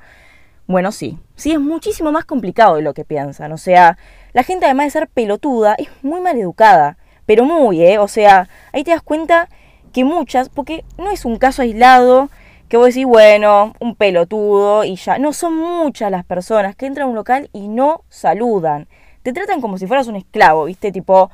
Bueno, 0.67 0.93
sí, 0.93 1.19
sí 1.37 1.53
es 1.53 1.61
muchísimo 1.61 2.13
más 2.13 2.25
complicado 2.25 2.77
de 2.77 2.83
lo 2.83 2.95
que 2.95 3.05
piensan. 3.05 3.53
O 3.53 3.59
sea, 3.59 3.99
la 4.33 4.43
gente 4.43 4.67
además 4.67 4.87
de 4.87 4.91
ser 4.91 5.09
pelotuda 5.09 5.75
es 5.79 5.89
muy 6.03 6.21
mal 6.21 6.39
educada 6.39 6.97
pero 7.27 7.45
muy, 7.45 7.83
¿eh? 7.83 7.99
O 7.99 8.09
sea, 8.09 8.49
ahí 8.73 8.85
te 8.85 8.91
das 8.91 9.03
cuenta 9.03 9.49
que 9.93 10.05
muchas, 10.05 10.49
porque 10.49 10.85
no 10.99 11.11
es 11.11 11.25
un 11.25 11.37
caso 11.39 11.63
aislado, 11.63 12.29
que 12.69 12.77
vos 12.77 12.89
decís, 12.89 13.07
bueno, 13.07 13.75
un 13.81 13.95
pelotudo 13.95 14.85
y 14.85 14.97
ya. 14.97 15.19
No 15.19 15.33
son 15.33 15.57
muchas 15.57 16.11
las 16.11 16.25
personas 16.25 16.75
que 16.77 16.87
entran 16.87 17.07
a 17.07 17.11
un 17.11 17.17
local 17.17 17.49
y 17.53 17.69
no 17.69 18.03
saludan. 18.09 18.89
Te 19.23 19.33
tratan 19.33 19.61
como 19.61 19.79
si 19.79 19.87
fueras 19.87 20.07
un 20.09 20.17
esclavo, 20.17 20.65
¿viste? 20.65 20.93
Tipo, 20.93 21.31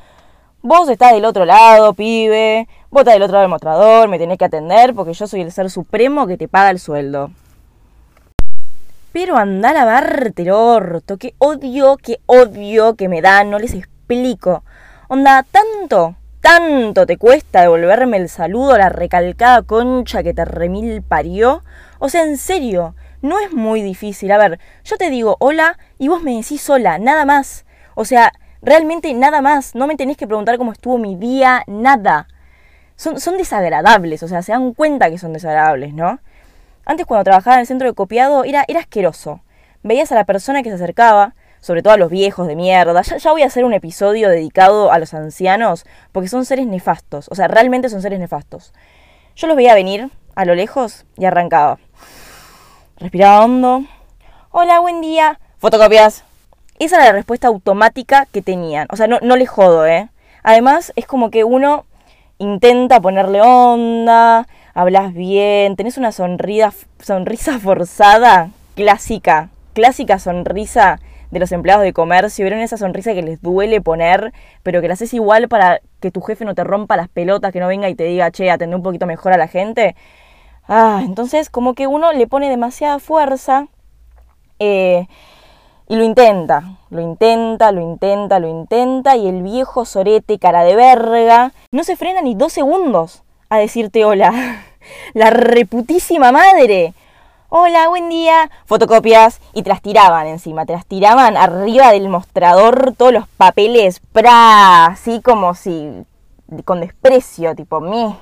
vos 0.62 0.88
estás 0.88 1.12
del 1.12 1.24
otro 1.24 1.44
lado, 1.44 1.94
pibe, 1.94 2.68
vos 2.90 3.00
estás 3.00 3.14
del 3.14 3.22
otro 3.22 3.34
lado 3.34 3.42
del 3.42 3.50
mostrador, 3.50 4.08
me 4.08 4.18
tenés 4.18 4.38
que 4.38 4.44
atender 4.44 4.94
porque 4.94 5.14
yo 5.14 5.26
soy 5.26 5.40
el 5.40 5.52
ser 5.52 5.70
supremo 5.70 6.26
que 6.26 6.36
te 6.36 6.48
paga 6.48 6.70
el 6.70 6.78
sueldo. 6.78 7.30
Pero 9.12 9.36
anda 9.36 9.70
a 9.70 9.74
lavarte 9.74 10.42
el 10.42 10.50
orto, 10.50 11.16
que 11.16 11.34
odio, 11.38 11.96
que 11.96 12.20
odio 12.26 12.94
que 12.94 13.08
me 13.08 13.22
dan, 13.22 13.50
no 13.50 13.58
les 13.58 13.74
explico. 13.74 14.62
Onda, 15.08 15.44
tanto, 15.50 16.14
tanto 16.40 17.06
te 17.06 17.16
cuesta 17.16 17.62
devolverme 17.62 18.18
el 18.18 18.28
saludo 18.28 18.74
a 18.74 18.78
la 18.78 18.88
recalcada 18.88 19.62
concha 19.62 20.22
que 20.22 20.32
te 20.32 20.44
remil 20.44 21.02
parió. 21.02 21.64
O 21.98 22.08
sea, 22.08 22.22
en 22.22 22.36
serio, 22.36 22.94
no 23.20 23.40
es 23.40 23.52
muy 23.52 23.82
difícil. 23.82 24.30
A 24.30 24.38
ver, 24.38 24.60
yo 24.84 24.96
te 24.96 25.10
digo 25.10 25.36
hola 25.40 25.76
y 25.98 26.06
vos 26.06 26.22
me 26.22 26.36
decís 26.36 26.70
hola, 26.70 26.98
nada 26.98 27.24
más. 27.24 27.64
O 27.96 28.04
sea, 28.04 28.32
realmente 28.62 29.12
nada 29.14 29.42
más. 29.42 29.74
No 29.74 29.86
me 29.86 29.96
tenés 29.96 30.16
que 30.16 30.26
preguntar 30.26 30.58
cómo 30.58 30.72
estuvo 30.72 30.98
mi 30.98 31.16
día, 31.16 31.64
nada. 31.66 32.28
Son, 32.96 33.18
son 33.18 33.36
desagradables, 33.38 34.22
o 34.22 34.28
sea, 34.28 34.42
se 34.42 34.52
dan 34.52 34.74
cuenta 34.74 35.10
que 35.10 35.18
son 35.18 35.32
desagradables, 35.32 35.94
¿no? 35.94 36.20
Antes 36.84 37.06
cuando 37.06 37.24
trabajaba 37.24 37.56
en 37.56 37.60
el 37.60 37.66
centro 37.66 37.88
de 37.88 37.94
copiado 37.94 38.44
era, 38.44 38.64
era 38.68 38.80
asqueroso. 38.80 39.40
Veías 39.82 40.12
a 40.12 40.14
la 40.14 40.24
persona 40.24 40.62
que 40.62 40.68
se 40.68 40.74
acercaba, 40.74 41.34
sobre 41.60 41.82
todo 41.82 41.94
a 41.94 41.96
los 41.96 42.10
viejos 42.10 42.46
de 42.46 42.56
mierda. 42.56 43.00
Ya, 43.02 43.16
ya, 43.16 43.32
voy 43.32 43.42
a 43.42 43.46
hacer 43.46 43.64
un 43.64 43.72
episodio 43.72 44.28
dedicado 44.28 44.92
a 44.92 44.98
los 44.98 45.14
ancianos, 45.14 45.84
porque 46.12 46.28
son 46.28 46.44
seres 46.44 46.66
nefastos, 46.66 47.28
o 47.30 47.34
sea, 47.34 47.48
realmente 47.48 47.88
son 47.88 48.02
seres 48.02 48.18
nefastos. 48.18 48.72
Yo 49.36 49.46
los 49.46 49.56
veía 49.56 49.74
venir 49.74 50.10
a 50.34 50.44
lo 50.44 50.54
lejos 50.54 51.06
y 51.16 51.24
arrancaba. 51.24 51.78
Respiraba 52.98 53.44
hondo. 53.44 53.84
Hola, 54.50 54.80
buen 54.80 55.00
día. 55.00 55.38
Fotocopias. 55.58 56.29
Esa 56.80 56.96
era 56.96 57.04
la 57.04 57.12
respuesta 57.12 57.46
automática 57.46 58.26
que 58.32 58.40
tenían. 58.40 58.88
O 58.90 58.96
sea, 58.96 59.06
no, 59.06 59.18
no 59.20 59.36
les 59.36 59.50
jodo, 59.50 59.86
¿eh? 59.86 60.08
Además, 60.42 60.94
es 60.96 61.06
como 61.06 61.30
que 61.30 61.44
uno 61.44 61.84
intenta 62.38 63.02
ponerle 63.02 63.42
onda, 63.42 64.48
hablas 64.72 65.12
bien, 65.12 65.76
tenés 65.76 65.98
una 65.98 66.10
sonrisa, 66.10 66.72
forzada, 67.62 68.48
clásica, 68.76 69.50
clásica 69.74 70.18
sonrisa 70.18 71.00
de 71.30 71.38
los 71.38 71.52
empleados 71.52 71.84
de 71.84 71.92
comercio, 71.92 72.44
vieron 72.44 72.60
esa 72.60 72.78
sonrisa 72.78 73.12
que 73.12 73.22
les 73.22 73.42
duele 73.42 73.82
poner, 73.82 74.32
pero 74.62 74.80
que 74.80 74.88
la 74.88 74.94
haces 74.94 75.12
igual 75.12 75.48
para 75.48 75.82
que 76.00 76.10
tu 76.10 76.22
jefe 76.22 76.46
no 76.46 76.54
te 76.54 76.64
rompa 76.64 76.96
las 76.96 77.08
pelotas, 77.08 77.52
que 77.52 77.60
no 77.60 77.68
venga 77.68 77.90
y 77.90 77.94
te 77.94 78.04
diga, 78.04 78.30
che, 78.30 78.50
atende 78.50 78.74
un 78.74 78.82
poquito 78.82 79.06
mejor 79.06 79.34
a 79.34 79.36
la 79.36 79.48
gente. 79.48 79.96
Ah, 80.66 81.02
entonces 81.04 81.50
como 81.50 81.74
que 81.74 81.86
uno 81.86 82.14
le 82.14 82.26
pone 82.26 82.48
demasiada 82.48 82.98
fuerza 83.00 83.68
eh, 84.58 85.06
y 85.90 85.96
lo 85.96 86.04
intenta, 86.04 86.78
lo 86.90 87.00
intenta, 87.00 87.72
lo 87.72 87.80
intenta, 87.80 88.38
lo 88.38 88.46
intenta, 88.46 89.16
y 89.16 89.26
el 89.26 89.42
viejo 89.42 89.84
sorete, 89.84 90.38
cara 90.38 90.62
de 90.62 90.76
verga, 90.76 91.50
no 91.72 91.82
se 91.82 91.96
frena 91.96 92.22
ni 92.22 92.36
dos 92.36 92.52
segundos 92.52 93.24
a 93.48 93.58
decirte 93.58 94.04
hola. 94.04 94.62
La 95.14 95.30
reputísima 95.30 96.30
madre. 96.30 96.94
Hola, 97.48 97.88
buen 97.88 98.08
día. 98.08 98.52
Fotocopias. 98.66 99.40
Y 99.52 99.64
te 99.64 99.70
las 99.70 99.82
tiraban 99.82 100.28
encima, 100.28 100.64
te 100.64 100.74
las 100.74 100.86
tiraban 100.86 101.36
arriba 101.36 101.90
del 101.90 102.08
mostrador 102.08 102.94
todos 102.96 103.12
los 103.12 103.26
papeles, 103.26 104.00
pra, 104.12 104.86
así 104.86 105.20
como 105.20 105.54
si, 105.54 106.04
con 106.64 106.82
desprecio, 106.82 107.56
tipo, 107.56 107.80
mí, 107.80 108.16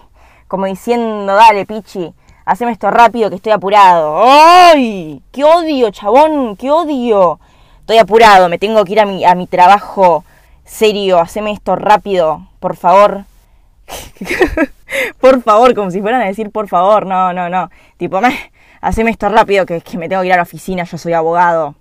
como 0.46 0.64
diciendo, 0.64 1.34
dale, 1.34 1.66
pichi, 1.66 2.14
haceme 2.46 2.72
esto 2.72 2.90
rápido 2.90 3.28
que 3.28 3.36
estoy 3.36 3.52
apurado. 3.52 4.22
¡Ay! 4.24 5.22
¡Qué 5.32 5.44
odio, 5.44 5.90
chabón! 5.90 6.56
¡Qué 6.56 6.70
odio! 6.70 7.38
Estoy 7.88 8.00
apurado, 8.00 8.50
me 8.50 8.58
tengo 8.58 8.84
que 8.84 8.92
ir 8.92 9.00
a 9.00 9.06
mi, 9.06 9.24
a 9.24 9.34
mi 9.34 9.46
trabajo 9.46 10.22
serio, 10.62 11.20
haceme 11.20 11.52
esto 11.52 11.74
rápido, 11.74 12.46
por 12.60 12.76
favor. 12.76 13.24
por 15.22 15.40
favor, 15.40 15.74
como 15.74 15.90
si 15.90 16.02
fueran 16.02 16.20
a 16.20 16.26
decir 16.26 16.50
por 16.50 16.68
favor, 16.68 17.06
no, 17.06 17.32
no, 17.32 17.48
no. 17.48 17.70
Tipo, 17.96 18.20
me, 18.20 18.36
haceme 18.82 19.10
esto 19.10 19.30
rápido 19.30 19.64
que, 19.64 19.80
que 19.80 19.96
me 19.96 20.06
tengo 20.06 20.20
que 20.20 20.26
ir 20.26 20.34
a 20.34 20.36
la 20.36 20.42
oficina, 20.42 20.84
yo 20.84 20.98
soy 20.98 21.14
abogado. 21.14 21.76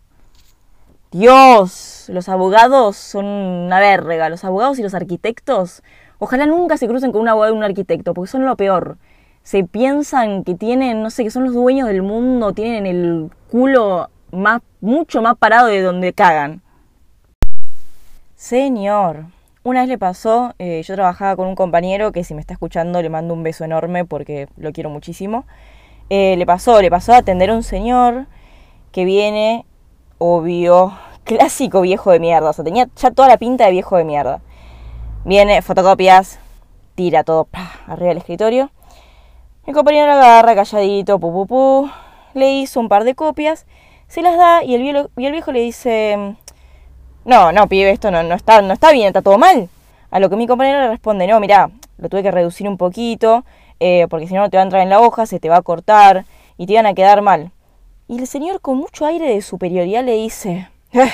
Dios, 1.12 2.06
los 2.08 2.30
abogados 2.30 2.96
son 2.96 3.26
una 3.26 3.82
verga, 3.82 4.30
los 4.30 4.46
abogados 4.46 4.80
y 4.80 4.84
los 4.84 4.94
arquitectos. 4.94 5.84
Ojalá 6.20 6.46
nunca 6.46 6.78
se 6.78 6.88
crucen 6.88 7.12
con 7.12 7.20
un 7.20 7.28
abogado 7.28 7.54
y 7.54 7.58
un 7.58 7.66
arquitecto, 7.66 8.14
porque 8.14 8.32
son 8.32 8.46
lo 8.46 8.56
peor. 8.56 8.96
Se 9.44 9.66
piensan 9.66 10.46
que 10.46 10.56
tienen, 10.56 11.04
no 11.04 11.10
sé, 11.10 11.26
que 11.26 11.32
son 11.32 11.44
los 11.44 11.54
dueños 11.54 11.90
del 11.90 12.02
mundo, 12.02 12.54
tienen 12.54 12.86
el 12.86 13.30
culo 13.52 14.10
más, 14.32 14.62
mucho 14.82 15.22
más 15.22 15.38
parado 15.38 15.68
de 15.68 15.82
donde 15.82 16.14
cagan. 16.14 16.62
Señor, 18.36 19.26
una 19.64 19.82
vez 19.82 19.90
le 19.90 19.98
pasó, 19.98 20.54
eh, 20.60 20.82
yo 20.84 20.96
trabajaba 20.96 21.36
con 21.36 21.48
un 21.48 21.56
compañero 21.56 22.12
que 22.12 22.24
si 22.24 22.34
me 22.34 22.40
está 22.40 22.54
escuchando 22.54 23.02
le 23.02 23.10
mando 23.10 23.34
un 23.34 23.44
beso 23.44 23.66
enorme 23.66 24.06
porque 24.06 24.48
lo 24.56 24.72
quiero 24.72 24.90
muchísimo. 24.90 25.46
Eh, 26.10 26.36
le 26.38 26.46
pasó, 26.46 26.82
le 26.82 26.90
pasó 26.90 27.14
a 27.14 27.18
atender 27.18 27.50
a 27.50 27.56
un 27.56 27.64
señor 27.64 28.28
que 28.94 29.04
viene, 29.04 29.66
obvio, 30.20 30.94
clásico 31.26 31.82
viejo 31.82 32.12
de 32.12 32.20
mierda, 32.20 32.50
o 32.50 32.54
sea, 32.54 32.64
tenía 32.64 32.88
ya 32.96 33.12
toda 33.12 33.28
la 33.28 33.38
pinta 33.38 33.66
de 33.66 33.72
viejo 33.72 33.98
de 33.98 34.06
mierda. 34.06 34.40
Viene, 35.26 35.62
fotocopias, 35.62 36.40
tira 36.96 37.26
todo 37.26 37.50
arriba 37.88 38.10
del 38.10 38.20
escritorio. 38.20 38.72
Mi 39.66 39.74
compañero 39.74 40.14
agarra 40.14 40.56
calladito, 40.56 41.20
pu, 41.20 41.46
pu, 41.46 41.90
le 42.34 42.54
hizo 42.54 42.80
un 42.80 42.88
par 42.88 43.04
de 43.04 43.16
copias, 43.16 43.66
se 44.08 44.22
las 44.22 44.38
da 44.38 44.64
y 44.64 44.76
el, 44.76 45.10
viejo, 45.16 45.52
le 45.52 45.62
dice, 45.62 46.36
no, 47.26 47.52
no, 47.52 47.68
pibe, 47.68 47.92
esto 47.92 48.12
no, 48.12 48.24
no, 48.24 48.36
está, 48.36 48.62
no 48.62 48.74
está 48.74 48.92
bien, 48.92 49.08
está 49.08 49.22
todo 49.22 49.38
mal. 49.38 49.70
A 50.10 50.20
lo 50.20 50.30
que 50.30 50.36
mi 50.36 50.48
compañero 50.48 50.82
le 50.82 50.88
responde, 50.90 51.28
no, 51.28 51.40
mira, 51.40 51.70
lo 51.98 52.10
tuve 52.10 52.24
que 52.24 52.32
reducir 52.32 52.68
un 52.68 52.78
poquito, 52.78 53.44
eh, 53.80 54.08
porque 54.10 54.28
si 54.28 54.34
no, 54.34 54.42
no 54.42 54.50
te 54.50 54.58
va 54.58 54.64
a 54.64 54.66
entrar 54.66 54.82
en 54.82 54.90
la 54.90 55.02
hoja, 55.02 55.26
se 55.26 55.40
te 55.40 55.50
va 55.50 55.58
a 55.58 55.62
cortar 55.62 56.26
y 56.58 56.66
te 56.66 56.76
van 56.76 56.86
a 56.86 56.94
quedar 56.94 57.22
mal. 57.22 57.52
Y 58.08 58.20
el 58.20 58.28
señor 58.28 58.62
con 58.62 58.78
mucho 58.78 59.06
aire 59.06 59.30
de 59.34 59.42
superioridad 59.42 60.04
le 60.04 60.14
dice, 60.14 60.70
eh, 60.94 61.12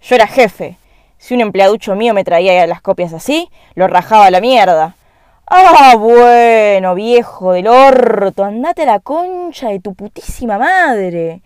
yo 0.00 0.14
era 0.14 0.26
jefe. 0.26 0.78
Si 1.18 1.34
un 1.34 1.40
empleaducho 1.40 1.96
mío 1.96 2.14
me 2.14 2.22
traía 2.22 2.66
las 2.66 2.82
copias 2.82 3.12
así, 3.12 3.48
lo 3.74 3.88
rajaba 3.88 4.26
a 4.26 4.30
la 4.30 4.40
mierda. 4.40 4.94
Ah, 5.46 5.96
bueno, 5.98 6.94
viejo 6.94 7.52
del 7.52 7.66
orto, 7.66 8.44
andate 8.44 8.82
a 8.82 8.86
la 8.86 9.00
concha 9.00 9.68
de 9.68 9.80
tu 9.80 9.94
putísima 9.94 10.58
madre. 10.58 11.42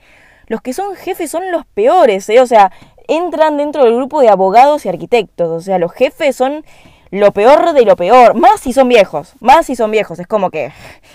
Los 0.48 0.60
que 0.62 0.72
son 0.72 0.96
jefes 0.96 1.30
son 1.30 1.50
los 1.52 1.64
peores, 1.66 2.28
¿eh? 2.28 2.40
O 2.40 2.46
sea, 2.46 2.72
entran 3.06 3.56
dentro 3.56 3.84
del 3.84 3.94
grupo 3.94 4.20
de 4.20 4.28
abogados 4.28 4.84
y 4.84 4.88
arquitectos. 4.88 5.48
O 5.48 5.60
sea, 5.60 5.78
los 5.78 5.92
jefes 5.92 6.34
son 6.34 6.64
lo 7.10 7.32
peor 7.32 7.72
de 7.72 7.84
lo 7.84 7.96
peor. 7.96 8.34
Más 8.34 8.60
si 8.60 8.72
son 8.72 8.88
viejos. 8.88 9.34
Más 9.40 9.66
si 9.66 9.76
son 9.76 9.90
viejos. 9.90 10.18
Es 10.18 10.26
como 10.26 10.50
que 10.50 10.72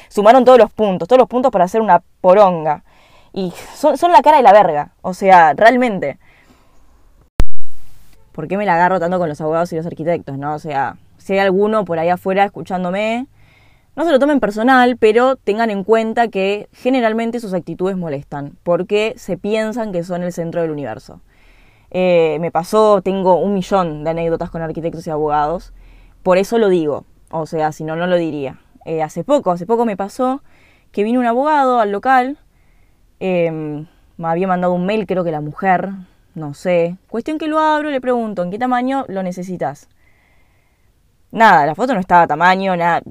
sumaron 0.09 0.45
todos 0.45 0.59
los 0.59 0.71
puntos. 0.71 1.07
Todos 1.07 1.19
los 1.19 1.27
puntos 1.27 1.51
para 1.51 1.65
hacer 1.65 1.81
una 1.81 2.03
poronga. 2.21 2.83
Y 3.33 3.51
son, 3.75 3.97
son 3.97 4.11
la 4.11 4.21
cara 4.21 4.37
de 4.37 4.43
la 4.43 4.53
verga. 4.53 4.93
O 5.01 5.13
sea, 5.13 5.53
realmente. 5.53 6.19
¿Por 8.31 8.47
qué 8.47 8.57
me 8.57 8.65
la 8.65 8.75
agarro 8.75 8.99
tanto 8.99 9.19
con 9.19 9.29
los 9.29 9.41
abogados 9.41 9.71
y 9.73 9.75
los 9.75 9.85
arquitectos? 9.85 10.37
¿No? 10.37 10.55
O 10.55 10.59
sea, 10.59 10.97
si 11.17 11.33
hay 11.33 11.39
alguno 11.39 11.85
por 11.85 11.99
ahí 11.99 12.09
afuera 12.09 12.45
escuchándome, 12.45 13.27
no 13.95 14.05
se 14.05 14.11
lo 14.11 14.19
tomen 14.19 14.39
personal, 14.39 14.97
pero 14.97 15.35
tengan 15.35 15.69
en 15.69 15.83
cuenta 15.83 16.27
que 16.27 16.67
generalmente 16.73 17.39
sus 17.39 17.53
actitudes 17.53 17.95
molestan, 17.95 18.57
porque 18.63 19.13
se 19.17 19.37
piensan 19.37 19.91
que 19.91 20.03
son 20.03 20.23
el 20.23 20.33
centro 20.33 20.61
del 20.61 20.71
universo. 20.71 21.21
Eh, 21.91 22.37
me 22.41 22.49
pasó, 22.49 23.01
tengo 23.03 23.35
un 23.35 23.53
millón 23.53 24.03
de 24.03 24.09
anécdotas 24.09 24.49
con 24.49 24.63
arquitectos 24.63 25.05
y 25.05 25.11
abogados, 25.11 25.73
por 26.23 26.39
eso 26.39 26.57
lo 26.57 26.69
digo, 26.69 27.05
o 27.29 27.45
sea, 27.45 27.71
si 27.71 27.83
no, 27.83 27.95
no 27.95 28.07
lo 28.07 28.17
diría. 28.17 28.59
Eh, 28.85 29.03
hace 29.03 29.23
poco, 29.23 29.51
hace 29.51 29.65
poco 29.65 29.85
me 29.85 29.95
pasó 29.95 30.41
que 30.91 31.03
vino 31.03 31.19
un 31.19 31.25
abogado 31.25 31.79
al 31.79 31.91
local, 31.91 32.37
em, 33.19 33.87
me 34.17 34.27
había 34.27 34.47
mandado 34.47 34.73
un 34.73 34.85
mail, 34.85 35.05
creo 35.05 35.23
que 35.23 35.31
la 35.31 35.41
mujer, 35.41 35.89
no 36.35 36.53
sé. 36.53 36.97
Cuestión 37.09 37.37
que 37.37 37.47
lo 37.47 37.59
abro, 37.59 37.89
le 37.91 38.01
pregunto, 38.01 38.43
¿en 38.43 38.51
qué 38.51 38.57
tamaño 38.57 39.05
lo 39.07 39.21
necesitas? 39.23 39.87
Nada, 41.33 41.65
la 41.65 41.73
foto 41.73 41.95
no 41.95 41.99
estaba 41.99 42.21
a 42.21 42.27
tamaño, 42.27 42.75
nada, 42.77 43.01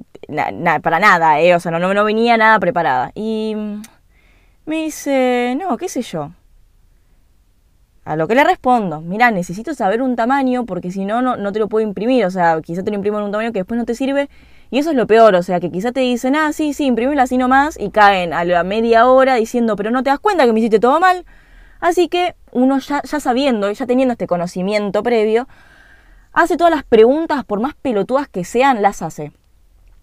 para 0.81 1.00
nada, 1.00 1.41
eh, 1.41 1.57
o 1.57 1.61
sea, 1.61 1.73
no, 1.73 1.93
no 1.93 2.05
venía 2.05 2.37
nada 2.37 2.61
preparada. 2.61 3.11
Y 3.17 3.57
me 4.64 4.76
dice, 4.85 5.59
no, 5.61 5.76
qué 5.76 5.88
sé 5.88 6.02
yo. 6.02 6.31
A 8.05 8.14
lo 8.14 8.29
que 8.29 8.37
le 8.37 8.45
respondo, 8.45 9.00
mira, 9.00 9.33
necesito 9.33 9.75
saber 9.75 10.02
un 10.02 10.14
tamaño 10.14 10.64
porque 10.67 10.93
si 10.93 11.05
no, 11.05 11.21
no 11.21 11.52
te 11.52 11.59
lo 11.59 11.69
puedo 11.69 11.85
imprimir. 11.85 12.25
O 12.25 12.31
sea, 12.31 12.61
quizá 12.62 12.85
te 12.85 12.93
lo 12.93 12.97
imprimo 12.97 13.19
en 13.19 13.25
un 13.25 13.33
tamaño 13.33 13.52
que 13.52 13.59
después 13.59 13.76
no 13.76 13.85
te 13.85 13.97
sirve. 13.97 14.29
Y 14.71 14.79
eso 14.79 14.91
es 14.91 14.97
lo 14.97 15.09
peor, 15.09 15.35
o 15.35 15.43
sea, 15.43 15.59
que 15.59 15.73
quizá 15.73 15.91
te 15.91 16.00
dicen, 16.00 16.37
ah, 16.37 16.52
sí, 16.52 16.75
sí, 16.75 16.85
imprimílo 16.87 17.21
así 17.23 17.37
nomás. 17.37 17.76
Y 17.79 17.91
caen 17.91 18.33
a 18.33 18.45
la 18.45 18.62
media 18.62 19.09
hora 19.09 19.35
diciendo, 19.35 19.75
pero 19.75 19.91
no 19.91 20.05
te 20.05 20.11
das 20.11 20.21
cuenta 20.21 20.47
que 20.47 20.52
me 20.52 20.61
hiciste 20.61 20.79
todo 20.79 21.00
mal. 21.00 21.25
Así 21.81 22.09
que 22.09 22.37
uno 22.52 22.79
ya, 22.79 23.02
ya 23.02 23.19
sabiendo, 23.19 23.71
ya 23.73 23.87
teniendo 23.87 24.12
este 24.12 24.29
conocimiento 24.29 25.02
previo, 25.02 25.49
hace 26.33 26.57
todas 26.57 26.73
las 26.73 26.85
preguntas, 26.85 27.45
por 27.45 27.61
más 27.61 27.75
pelotudas 27.75 28.29
que 28.29 28.45
sean, 28.45 28.83
las 28.83 29.03
hace. 29.03 29.33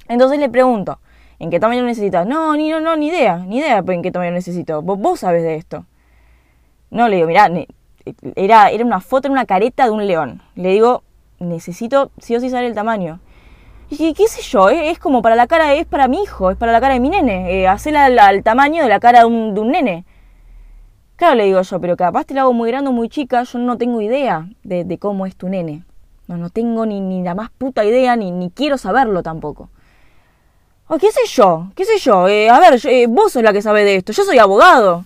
Entonces 0.07 0.39
le 0.39 0.49
pregunto, 0.49 0.99
¿En 1.39 1.49
qué 1.49 1.59
tamaño 1.59 1.83
necesitas? 1.83 2.27
No, 2.27 2.53
ni, 2.57 2.69
no, 2.69 2.81
no, 2.81 2.97
ni 2.97 3.07
idea, 3.07 3.37
ni 3.37 3.59
idea 3.59 3.81
en 3.87 4.01
qué 4.01 4.11
tamaño 4.11 4.31
necesito. 4.31 4.81
Vos, 4.81 4.99
vos 4.99 5.21
sabés 5.21 5.41
de 5.41 5.55
esto. 5.55 5.85
No, 6.91 7.07
le 7.07 7.15
digo, 7.15 7.27
mirá, 7.29 7.49
era, 8.35 8.69
era 8.69 8.85
una 8.85 8.99
foto 8.99 9.27
en 9.27 9.31
una 9.31 9.45
careta 9.45 9.85
de 9.85 9.91
un 9.91 10.05
león. 10.05 10.41
Le 10.55 10.71
digo, 10.71 11.03
necesito 11.39 12.11
sí 12.17 12.35
o 12.35 12.41
sí 12.41 12.49
saber 12.49 12.65
el 12.65 12.75
tamaño. 12.75 13.21
Y 13.89 14.13
qué 14.13 14.27
sé 14.27 14.41
yo, 14.41 14.69
es 14.69 14.99
como 14.99 15.21
para 15.21 15.35
la 15.35 15.47
cara, 15.47 15.73
es 15.73 15.85
para 15.87 16.09
mi 16.09 16.21
hijo, 16.21 16.51
es 16.51 16.57
para 16.57 16.73
la 16.73 16.81
cara 16.81 16.93
de 16.95 16.99
mi 16.99 17.09
nene. 17.09 17.61
Eh, 17.61 17.67
hacerla 17.67 18.05
al, 18.05 18.43
tamaño 18.43 18.83
de 18.83 18.89
la 18.89 18.99
cara 18.99 19.19
de 19.19 19.25
un, 19.25 19.55
de 19.55 19.61
un 19.61 19.71
nene. 19.71 20.05
Claro, 21.15 21.35
le 21.35 21.45
digo 21.45 21.61
yo, 21.61 21.79
pero 21.79 21.95
capaz 21.95 22.25
te 22.25 22.33
la 22.33 22.41
hago 22.41 22.53
muy 22.53 22.69
grande 22.69 22.89
o 22.89 22.93
muy 22.93 23.07
chica, 23.07 23.43
yo 23.43 23.59
no 23.59 23.77
tengo 23.77 24.01
idea 24.01 24.47
de, 24.63 24.97
cómo 24.99 25.25
es 25.25 25.35
tu 25.35 25.47
nene. 25.47 25.83
No, 26.29 26.37
no 26.37 26.49
tengo 26.49 26.85
ni, 26.85 27.01
ni 27.01 27.21
la 27.21 27.35
más 27.35 27.49
puta 27.49 27.83
idea, 27.83 28.15
ni, 28.15 28.31
ni 28.31 28.49
quiero 28.51 28.77
saberlo 28.77 29.21
tampoco. 29.21 29.69
O 30.87 30.97
qué 30.97 31.11
sé 31.11 31.21
yo, 31.27 31.67
qué 31.75 31.83
sé 31.83 31.97
yo. 31.97 32.29
Eh, 32.29 32.49
a 32.49 32.57
ver, 32.61 32.79
eh, 32.85 33.07
vos 33.07 33.33
sos 33.33 33.43
la 33.43 33.51
que 33.51 33.61
sabe 33.61 33.83
de 33.83 33.97
esto. 33.97 34.13
Yo 34.13 34.23
soy 34.23 34.37
abogado. 34.37 35.03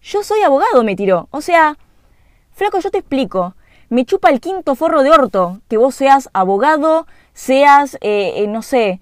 Yo 0.00 0.22
soy 0.22 0.40
abogado, 0.40 0.82
me 0.84 0.96
tiró. 0.96 1.28
O 1.30 1.42
sea, 1.42 1.76
flaco, 2.54 2.78
yo 2.80 2.90
te 2.90 2.98
explico 2.98 3.54
me 3.90 4.04
chupa 4.04 4.30
el 4.30 4.40
quinto 4.40 4.74
forro 4.74 5.02
de 5.02 5.10
orto 5.10 5.60
que 5.68 5.76
vos 5.76 5.94
seas 5.94 6.28
abogado, 6.32 7.06
seas, 7.32 7.94
eh, 8.00 8.34
eh, 8.36 8.46
no 8.46 8.62
sé, 8.62 9.00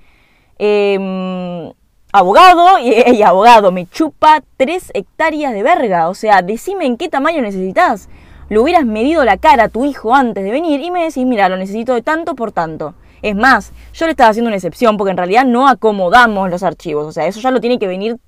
em, 0.58 1.72
abogado 2.12 2.78
y, 2.78 3.22
abogado. 3.22 3.72
Me 3.72 3.86
chupa 3.86 4.42
tres 4.56 4.90
hectáreas 4.94 5.52
de 5.52 5.62
verga. 5.62 6.08
O 6.08 6.14
sea, 6.14 6.42
decime 6.42 6.86
en 6.86 6.96
qué 6.96 7.08
tamaño 7.08 7.42
necesitas. 7.42 8.08
Lo 8.48 8.62
hubieras 8.62 8.84
medido 8.84 9.24
la 9.24 9.38
cara 9.38 9.64
a 9.64 9.68
tu 9.68 9.84
hijo 9.84 10.14
antes 10.14 10.44
de 10.44 10.50
venir 10.50 10.80
y 10.80 10.92
me 10.92 11.02
decís, 11.04 11.26
mira, 11.26 11.48
lo 11.48 11.56
necesito 11.56 11.94
de 11.94 12.02
tanto 12.02 12.36
por 12.36 12.52
tanto. 12.52 12.94
Es 13.22 13.34
más, 13.34 13.72
yo 13.92 14.06
le 14.06 14.12
estaba 14.12 14.30
haciendo 14.30 14.48
una 14.48 14.56
excepción 14.56 14.96
porque 14.96 15.10
en 15.10 15.16
realidad 15.16 15.44
no 15.44 15.66
acomodamos 15.66 16.48
los 16.48 16.62
archivos. 16.62 17.06
O 17.06 17.12
sea, 17.12 17.26
eso 17.26 17.40
ya 17.40 17.50
lo 17.50 17.60
tiene 17.60 17.78
que 17.80 17.88
venir, 17.88 18.18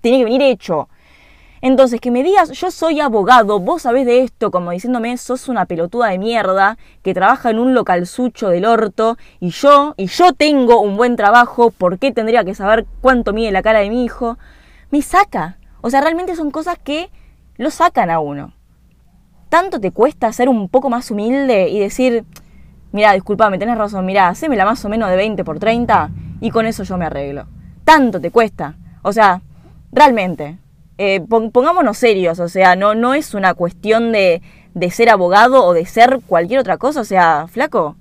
tiene 0.00 0.18
que 0.18 0.24
venir 0.24 0.42
hecho. 0.42 0.88
Entonces, 1.60 2.00
que 2.00 2.10
me 2.10 2.24
digas, 2.24 2.50
yo 2.50 2.72
soy 2.72 2.98
abogado, 2.98 3.60
vos 3.60 3.82
sabés 3.82 4.04
de 4.04 4.22
esto, 4.22 4.50
como 4.50 4.72
diciéndome, 4.72 5.16
sos 5.16 5.48
una 5.48 5.64
pelotuda 5.66 6.08
de 6.08 6.18
mierda 6.18 6.76
que 7.04 7.14
trabaja 7.14 7.50
en 7.50 7.60
un 7.60 7.72
local 7.72 8.08
sucho 8.08 8.48
del 8.48 8.64
orto, 8.64 9.16
y 9.38 9.50
yo, 9.50 9.94
y 9.96 10.06
yo 10.06 10.32
tengo 10.32 10.80
un 10.80 10.96
buen 10.96 11.14
trabajo, 11.14 11.70
¿por 11.70 12.00
qué 12.00 12.10
tendría 12.10 12.42
que 12.42 12.56
saber 12.56 12.84
cuánto 13.00 13.32
mide 13.32 13.52
la 13.52 13.62
cara 13.62 13.78
de 13.78 13.90
mi 13.90 14.04
hijo? 14.04 14.38
Me 14.90 15.02
saca. 15.02 15.58
O 15.82 15.90
sea, 15.90 16.00
realmente 16.00 16.34
son 16.34 16.50
cosas 16.50 16.80
que 16.82 17.10
lo 17.58 17.70
sacan 17.70 18.10
a 18.10 18.18
uno. 18.18 18.54
¿Tanto 19.52 19.80
te 19.80 19.90
cuesta 19.90 20.32
ser 20.32 20.48
un 20.48 20.70
poco 20.70 20.88
más 20.88 21.10
humilde 21.10 21.68
y 21.68 21.78
decir, 21.78 22.24
mira, 22.90 23.12
disculpame, 23.12 23.58
tenés 23.58 23.76
razón, 23.76 24.06
mira, 24.06 24.28
hacémela 24.28 24.64
más 24.64 24.82
o 24.86 24.88
menos 24.88 25.10
de 25.10 25.16
20 25.16 25.44
por 25.44 25.58
30 25.58 26.08
y 26.40 26.50
con 26.50 26.64
eso 26.64 26.84
yo 26.84 26.96
me 26.96 27.04
arreglo? 27.04 27.44
¿Tanto 27.84 28.18
te 28.18 28.30
cuesta? 28.30 28.76
O 29.02 29.12
sea, 29.12 29.42
realmente, 29.92 30.56
eh, 30.96 31.20
pongámonos 31.52 31.98
serios, 31.98 32.40
o 32.40 32.48
sea, 32.48 32.76
no, 32.76 32.94
no 32.94 33.12
es 33.12 33.34
una 33.34 33.52
cuestión 33.52 34.10
de, 34.10 34.40
de 34.72 34.90
ser 34.90 35.10
abogado 35.10 35.66
o 35.66 35.74
de 35.74 35.84
ser 35.84 36.20
cualquier 36.26 36.60
otra 36.60 36.78
cosa, 36.78 37.02
o 37.02 37.04
sea, 37.04 37.46
flaco, 37.46 37.96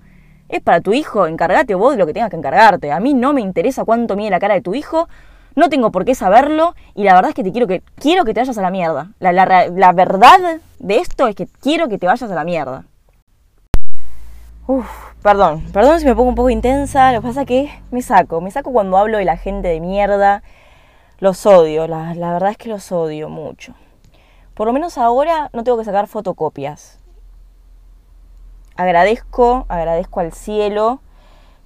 es 0.48 0.62
para 0.62 0.80
tu 0.80 0.94
hijo, 0.94 1.28
encárgate 1.28 1.76
vos 1.76 1.92
de 1.92 1.98
lo 1.98 2.06
que 2.06 2.14
tengas 2.14 2.30
que 2.30 2.38
encargarte. 2.38 2.94
A 2.94 3.02
mí 3.02 3.14
no 3.14 3.34
me 3.34 3.42
interesa 3.42 3.84
cuánto 3.84 4.16
mide 4.16 4.30
la 4.30 4.40
cara 4.40 4.54
de 4.54 4.62
tu 4.62 4.74
hijo, 4.74 5.10
no 5.56 5.70
tengo 5.70 5.92
por 5.92 6.06
qué 6.06 6.16
saberlo 6.16 6.76
y 6.96 7.04
la 7.04 7.14
verdad 7.14 7.30
es 7.30 7.36
que 7.36 7.44
te 7.44 7.52
quiero 7.52 7.68
que 7.68 7.82
quiero 7.96 8.26
que 8.26 8.34
te 8.34 8.40
vayas 8.40 8.58
a 8.58 8.62
la 8.62 8.72
mierda. 8.72 9.12
La, 9.20 9.32
la, 9.32 9.68
la 9.68 9.92
verdad 9.94 10.60
de 10.80 10.98
esto 10.98 11.28
es 11.28 11.36
que 11.36 11.48
quiero 11.48 11.88
que 11.90 11.98
te 11.98 12.08
vayas 12.08 12.30
a 12.30 12.36
la 12.36 12.44
mierda. 12.44 12.86
Uf, 14.68 14.88
perdón, 15.22 15.64
perdón 15.74 16.00
si 16.00 16.06
me 16.06 16.16
pongo 16.16 16.30
un 16.30 16.36
poco 16.36 16.50
intensa, 16.50 17.12
lo 17.12 17.22
que 17.22 17.28
pasa 17.28 17.42
es 17.42 17.48
que 17.48 17.72
me 17.92 18.02
saco, 18.02 18.42
me 18.42 18.52
saco 18.52 18.72
cuando 18.72 18.98
hablo 18.98 19.18
de 19.18 19.26
la 19.26 19.38
gente 19.38 19.68
de 19.68 19.82
mierda 19.82 20.44
los 21.22 21.46
odio, 21.46 21.88
la, 21.88 22.16
verdad 22.16 22.50
es 22.50 22.58
que 22.58 22.68
los 22.68 22.92
odio 22.92 23.30
mucho. 23.30 23.76
Por 24.56 24.66
lo 24.66 24.74
menos 24.74 24.98
ahora 24.98 25.52
no 25.54 25.64
tengo 25.64 25.78
que 25.78 25.86
sacar 25.86 26.08
fotocopias. 26.08 26.98
Agradezco, 28.76 29.68
agradezco 29.70 30.20
al 30.20 30.34
cielo. 30.34 31.00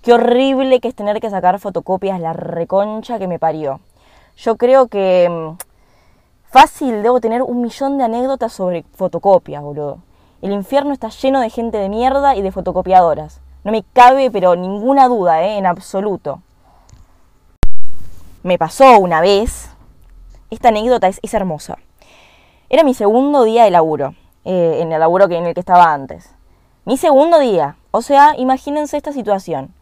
Qué 0.06 0.14
horrible 0.14 0.80
que 0.80 0.88
es 0.88 0.96
tener 0.96 1.20
que 1.20 1.30
sacar 1.30 1.60
fotocopias, 1.60 2.22
la 2.22 2.32
reconcha 2.32 3.20
que 3.20 3.28
me 3.28 3.40
parió. 3.40 3.82
Yo 4.38 4.56
creo 4.56 4.88
que 4.88 5.28
mm, 5.30 5.58
fácil 6.44 7.04
debo 7.04 7.20
tener 7.20 7.42
un 7.42 7.62
millón 7.62 7.98
de 7.98 8.06
anécdotas 8.06 8.54
sobre 8.54 8.86
fotocopias, 8.94 9.62
boludo. 9.62 9.98
El 10.42 10.54
infierno 10.54 10.94
está 10.94 11.10
lleno 11.10 11.42
de 11.42 11.50
gente 11.50 11.78
de 11.80 11.90
mierda 11.90 12.36
y 12.36 12.42
de 12.42 12.52
fotocopiadoras. 12.52 13.42
No 13.64 13.72
me 13.72 13.84
cabe, 13.94 14.32
pero 14.32 14.56
ninguna 14.56 15.08
duda, 15.08 15.44
¿eh? 15.44 15.58
en 15.58 15.66
absoluto 15.66 16.40
me 18.46 18.60
pasó 18.60 19.00
una 19.00 19.22
vez, 19.22 19.72
esta 20.52 20.68
anécdota 20.68 21.08
es, 21.08 21.34
hermosa. 21.34 21.80
Era 22.70 22.84
mi 22.84 22.94
segundo 22.94 23.44
día 23.44 23.64
de 23.64 23.72
laburo, 23.72 24.14
eh, 24.44 24.82
en 24.82 24.92
el 24.92 25.00
laburo 25.00 25.28
que, 25.28 25.36
en 25.36 25.48
el 25.48 25.56
que 25.56 25.62
estaba 25.62 25.92
antes. 25.92 26.30
Mi 26.86 26.96
segundo 26.96 27.40
día, 27.40 27.78
o 27.90 28.04
sea, 28.04 28.36
imagínense 28.38 28.98
esta 28.98 29.14
situación. 29.14 29.74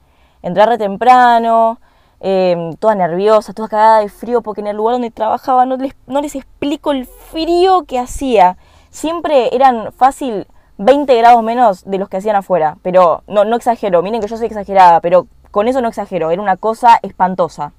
Entré 0.43 0.65
re 0.65 0.77
temprano, 0.77 1.79
em, 2.19 2.73
toda 2.73 2.95
nerviosa, 2.95 3.53
toda 3.53 3.69
cagada 3.69 3.99
de 4.01 4.09
frío, 4.09 4.41
porque 4.41 4.61
en 4.61 4.67
el 4.67 4.75
lugar 4.77 4.93
donde 4.93 5.09
trabajaba 5.09 5.65
no 5.65 5.77
les, 5.77 5.95
no 6.05 6.21
les 6.21 6.35
explico 6.35 6.91
el 6.91 7.07
frío 7.07 7.85
que 7.85 7.97
hacía. 7.97 8.57
Siempre 8.91 9.55
eran 9.55 9.91
fácil 9.93 10.45
20 10.77 11.15
grados 11.15 11.41
menos 11.43 11.83
de 11.85 11.97
los 11.97 12.09
que 12.09 12.17
hacían 12.17 12.35
afuera, 12.35 12.77
pero 12.83 13.23
no, 13.27 13.45
no 13.45 13.55
exagero, 13.55 14.03
miren 14.03 14.21
que 14.21 14.27
yo 14.27 14.37
soy 14.37 14.47
exagerada, 14.47 14.99
pero 14.99 15.27
con 15.51 15.67
eso 15.67 15.81
no 15.81 15.87
exagero, 15.87 16.29
era 16.29 16.41
una 16.41 16.57
cosa 16.57 16.99
espantosa. 17.01 17.71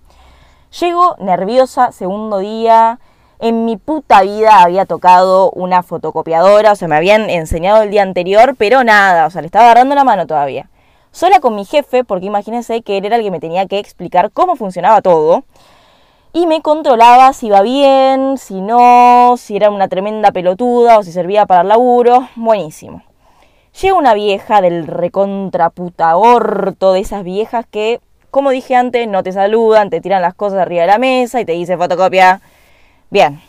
Llego 0.81 1.16
nerviosa, 1.18 1.92
segundo 1.92 2.38
día. 2.38 2.98
En 3.40 3.64
mi 3.64 3.77
puta 3.77 4.22
vida 4.22 4.62
había 4.62 4.87
tocado 4.87 5.50
una 5.50 5.83
fotocopiadora, 5.83 6.72
o 6.72 6.77
sea, 6.77 6.88
me 6.88 6.96
habían 6.96 7.29
enseñado 7.29 7.83
el 7.83 7.90
día 7.90 8.03
anterior, 8.03 8.55
pero 8.57 8.85
nada, 8.85 9.27
o 9.27 9.31
sea, 9.31 9.42
le 9.42 9.46
estaba 9.46 9.66
agarrando 9.66 9.94
la 9.94 10.05
mano 10.05 10.27
todavía. 10.27 10.68
Sola 11.14 11.38
con 11.38 11.55
mi 11.55 11.64
jefe, 11.64 12.03
porque 12.03 12.27
imagínense 12.27 12.83
que 12.83 12.98
él 12.98 13.05
era 13.05 13.14
el 13.14 13.22
que 13.22 13.31
me 13.31 13.38
tenía 13.38 13.66
que 13.66 13.79
explicar 13.79 14.33
cómo 14.33 14.57
funcionaba 14.57 15.00
todo. 15.00 15.44
Y 16.33 16.48
me 16.48 16.61
controlaba 16.61 17.33
si 17.33 17.46
iba 17.46 17.62
bien, 17.62 18.37
si 18.37 18.61
no, 18.61 19.37
si 19.38 19.55
era 19.55 19.70
una 19.70 19.87
tremenda 19.87 20.33
pelotuda 20.33 20.98
o 20.98 21.05
si 21.05 21.12
servía 21.12 21.46
para 21.46 21.61
el 21.61 21.68
laburo. 21.68 22.29
Buenísimo. 22.35 23.05
Llega 23.81 23.94
una 23.94 24.12
vieja 24.12 24.61
del 24.61 24.88
recontra 24.88 25.70
puta 25.70 26.16
orto, 26.16 26.94
de 26.94 27.00
esas 27.00 27.22
viejas 27.22 27.64
que 27.70 28.00
como 28.33 28.50
dije 28.50 28.74
antes, 28.74 29.07
no 29.07 29.22
te 29.22 29.31
saludan, 29.31 29.90
te 29.90 30.00
tiran 30.00 30.20
las 30.20 30.35
cosas 30.35 30.59
arriba 30.59 30.81
de 30.81 30.88
la 30.88 30.98
mesa 30.98 31.40
y 31.40 31.44
te 31.44 31.53
dicen 31.53 31.79
fotocopia. 31.79 32.40
Bien, 33.11 33.40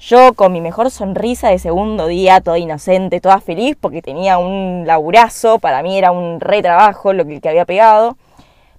yo 0.00 0.32
con 0.32 0.52
mi 0.52 0.62
mejor 0.62 0.90
sonrisa 0.90 1.50
de 1.50 1.58
segundo 1.58 2.06
día, 2.06 2.40
toda 2.40 2.58
inocente, 2.58 3.20
toda 3.20 3.40
feliz 3.40 3.76
porque 3.78 4.00
tenía 4.00 4.38
un 4.38 4.84
laburazo, 4.86 5.58
para 5.58 5.82
mí 5.82 5.96
era 5.98 6.10
un 6.10 6.40
retrabajo 6.40 7.12
lo 7.12 7.26
que, 7.26 7.40
había 7.46 7.66
pegado, 7.66 8.16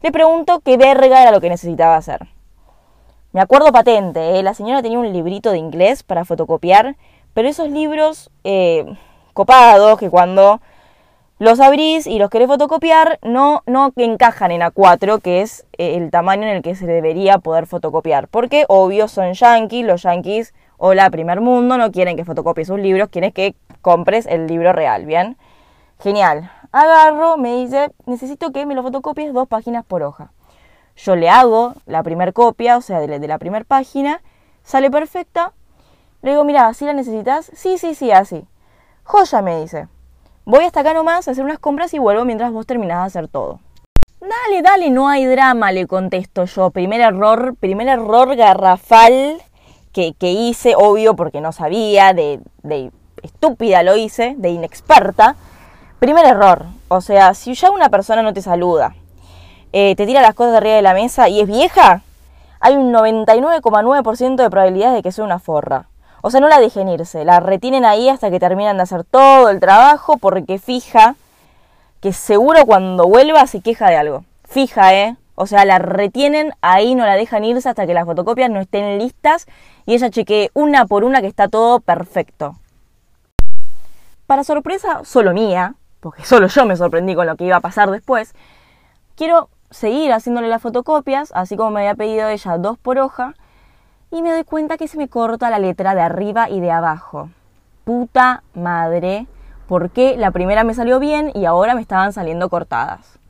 le 0.01 0.11
pregunto 0.11 0.61
qué 0.65 0.77
verga 0.77 1.21
era 1.21 1.31
lo 1.31 1.39
que 1.39 1.49
necesitaba 1.49 1.95
hacer. 1.95 2.27
Me 3.33 3.39
acuerdo 3.39 3.71
patente, 3.71 4.39
¿eh? 4.39 4.43
la 4.43 4.55
señora 4.55 4.81
tenía 4.81 4.97
un 4.97 5.13
librito 5.13 5.51
de 5.51 5.59
inglés 5.59 6.01
para 6.01 6.25
fotocopiar, 6.25 6.95
pero 7.35 7.47
esos 7.47 7.69
libros 7.69 8.31
eh, 8.43 8.85
copados 9.33 9.99
que 9.99 10.09
cuando 10.09 10.59
los 11.37 11.59
abrís 11.59 12.07
y 12.07 12.17
los 12.17 12.29
querés 12.29 12.47
fotocopiar, 12.47 13.19
no, 13.21 13.61
no 13.67 13.93
encajan 13.95 14.51
en 14.51 14.61
A4, 14.61 15.21
que 15.21 15.41
es 15.41 15.65
eh, 15.77 15.95
el 15.97 16.09
tamaño 16.09 16.43
en 16.43 16.57
el 16.57 16.61
que 16.61 16.75
se 16.75 16.85
debería 16.85 17.37
poder 17.37 17.67
fotocopiar. 17.67 18.27
Porque, 18.27 18.65
obvio, 18.67 19.07
son 19.07 19.33
yankees, 19.33 19.85
los 19.85 20.03
yankees, 20.03 20.53
hola, 20.83 21.11
primer 21.11 21.41
mundo, 21.41 21.77
no 21.77 21.91
quieren 21.91 22.17
que 22.17 22.25
fotocopies 22.25 22.67
sus 22.67 22.79
libros, 22.79 23.09
quieren 23.09 23.31
que 23.31 23.53
compres 23.83 24.25
el 24.25 24.47
libro 24.47 24.73
real, 24.73 25.05
¿bien? 25.05 25.37
Genial. 25.99 26.51
Agarro, 26.71 27.37
me 27.37 27.55
dice, 27.57 27.91
necesito 28.07 28.51
que 28.51 28.65
me 28.65 28.73
lo 28.73 28.81
fotocopies 28.81 29.31
dos 29.31 29.47
páginas 29.47 29.85
por 29.85 30.01
hoja. 30.01 30.31
Yo 30.95 31.15
le 31.15 31.29
hago 31.29 31.75
la 31.85 32.01
primera 32.01 32.31
copia, 32.31 32.77
o 32.77 32.81
sea, 32.81 32.99
de 32.99 33.27
la, 33.27 33.37
primera 33.37 33.63
página, 33.63 34.23
sale 34.63 34.89
perfecta. 34.89 35.53
Le 36.23 36.31
digo, 36.31 36.43
mira, 36.45 36.73
¿sí 36.73 36.85
la 36.85 36.93
necesitas? 36.93 37.51
Sí, 37.53 37.77
sí, 37.77 37.93
sí, 37.93 38.09
así. 38.11 38.47
Joya, 39.03 39.43
me 39.43 39.61
dice. 39.61 39.87
Voy 40.45 40.63
hasta 40.63 40.79
acá 40.79 40.95
nomás 40.95 41.27
a 41.27 41.31
hacer 41.31 41.45
unas 41.45 41.59
compras 41.59 41.93
y 41.93 41.99
vuelvo 41.99 42.25
mientras 42.25 42.51
vos 42.51 42.65
terminás 42.65 43.01
de 43.01 43.05
hacer 43.05 43.27
todo. 43.27 43.59
Dale, 44.19 44.63
dale, 44.63 44.89
no 44.89 45.09
hay 45.09 45.25
drama, 45.25 45.71
le 45.71 45.85
contesto 45.85 46.45
yo. 46.45 46.71
Primer 46.71 47.01
error, 47.01 47.55
primer 47.59 47.87
error 47.87 48.35
garrafal 48.35 49.43
que, 49.91 50.15
hice, 50.21 50.75
obvio 50.75 51.15
porque 51.15 51.41
no 51.41 51.51
sabía, 51.51 52.13
de, 52.13 52.39
estúpida 53.23 53.83
lo 53.83 53.95
hice, 53.95 54.35
de 54.37 54.49
inexperta. 54.49 55.35
Primer 55.99 56.25
error, 56.25 56.65
o 56.87 57.01
sea, 57.01 57.33
si 57.33 57.53
ya 57.53 57.69
una 57.69 57.89
persona 57.89 58.23
no 58.23 58.33
te 58.33 58.41
saluda, 58.41 58.95
eh, 59.73 59.95
te 59.95 60.05
tira 60.05 60.21
las 60.21 60.33
cosas 60.33 60.53
de 60.53 60.57
arriba 60.57 60.75
de 60.75 60.81
la 60.81 60.93
mesa 60.93 61.29
y 61.29 61.41
es 61.41 61.47
vieja, 61.47 62.01
hay 62.59 62.75
un 62.75 62.91
99,9% 62.93 64.35
de 64.35 64.49
probabilidades 64.49 64.95
de 64.95 65.03
que 65.03 65.11
sea 65.11 65.23
una 65.23 65.39
forra. 65.39 65.87
O 66.21 66.29
sea, 66.29 66.39
no 66.39 66.47
la 66.47 66.59
dejen 66.59 66.87
irse, 66.89 67.25
la 67.25 67.39
retienen 67.39 67.85
ahí 67.85 68.07
hasta 68.09 68.29
que 68.29 68.39
terminan 68.39 68.77
de 68.77 68.83
hacer 68.83 69.03
todo 69.03 69.49
el 69.49 69.59
trabajo 69.59 70.17
porque 70.17 70.59
fija 70.59 71.15
que 71.99 72.13
seguro 72.13 72.65
cuando 72.65 73.07
vuelva 73.07 73.45
se 73.47 73.61
queja 73.61 73.89
de 73.89 73.97
algo. 73.97 74.23
Fija, 74.43 74.93
¿eh? 74.93 75.15
O 75.35 75.47
sea, 75.47 75.65
la 75.65 75.79
retienen 75.79 76.53
ahí, 76.61 76.95
no 76.95 77.05
la 77.05 77.15
dejan 77.15 77.43
irse 77.43 77.69
hasta 77.69 77.87
que 77.87 77.93
las 77.93 78.05
fotocopias 78.05 78.49
no 78.49 78.59
estén 78.59 78.99
listas 78.99 79.47
y 79.85 79.93
ella 79.95 80.09
chequee 80.09 80.51
una 80.53 80.85
por 80.85 81.03
una 81.03 81.21
que 81.21 81.27
está 81.27 81.47
todo 81.47 81.79
perfecto. 81.79 82.55
Para 84.27 84.43
sorpresa 84.43 85.01
solo 85.03 85.33
mía, 85.33 85.75
porque 85.99 86.25
solo 86.25 86.47
yo 86.47 86.65
me 86.65 86.75
sorprendí 86.75 87.15
con 87.15 87.27
lo 87.27 87.35
que 87.35 87.45
iba 87.45 87.57
a 87.57 87.61
pasar 87.61 87.91
después, 87.91 88.33
quiero 89.15 89.49
seguir 89.69 90.11
haciéndole 90.11 90.47
las 90.47 90.61
fotocopias, 90.61 91.31
así 91.33 91.55
como 91.55 91.71
me 91.71 91.81
había 91.81 91.95
pedido 91.95 92.27
ella 92.29 92.57
dos 92.57 92.77
por 92.77 92.99
hoja, 92.99 93.35
y 94.11 94.21
me 94.21 94.31
doy 94.31 94.43
cuenta 94.43 94.77
que 94.77 94.87
se 94.87 94.97
me 94.97 95.07
corta 95.07 95.49
la 95.49 95.59
letra 95.59 95.95
de 95.95 96.01
arriba 96.01 96.49
y 96.49 96.59
de 96.59 96.71
abajo. 96.71 97.29
Puta 97.85 98.43
madre, 98.53 99.27
¿por 99.67 99.89
qué 99.89 100.17
la 100.17 100.31
primera 100.31 100.63
me 100.63 100.73
salió 100.73 100.99
bien 100.99 101.31
y 101.33 101.45
ahora 101.45 101.75
me 101.75 101.81
estaban 101.81 102.11
saliendo 102.11 102.49
cortadas? 102.49 103.20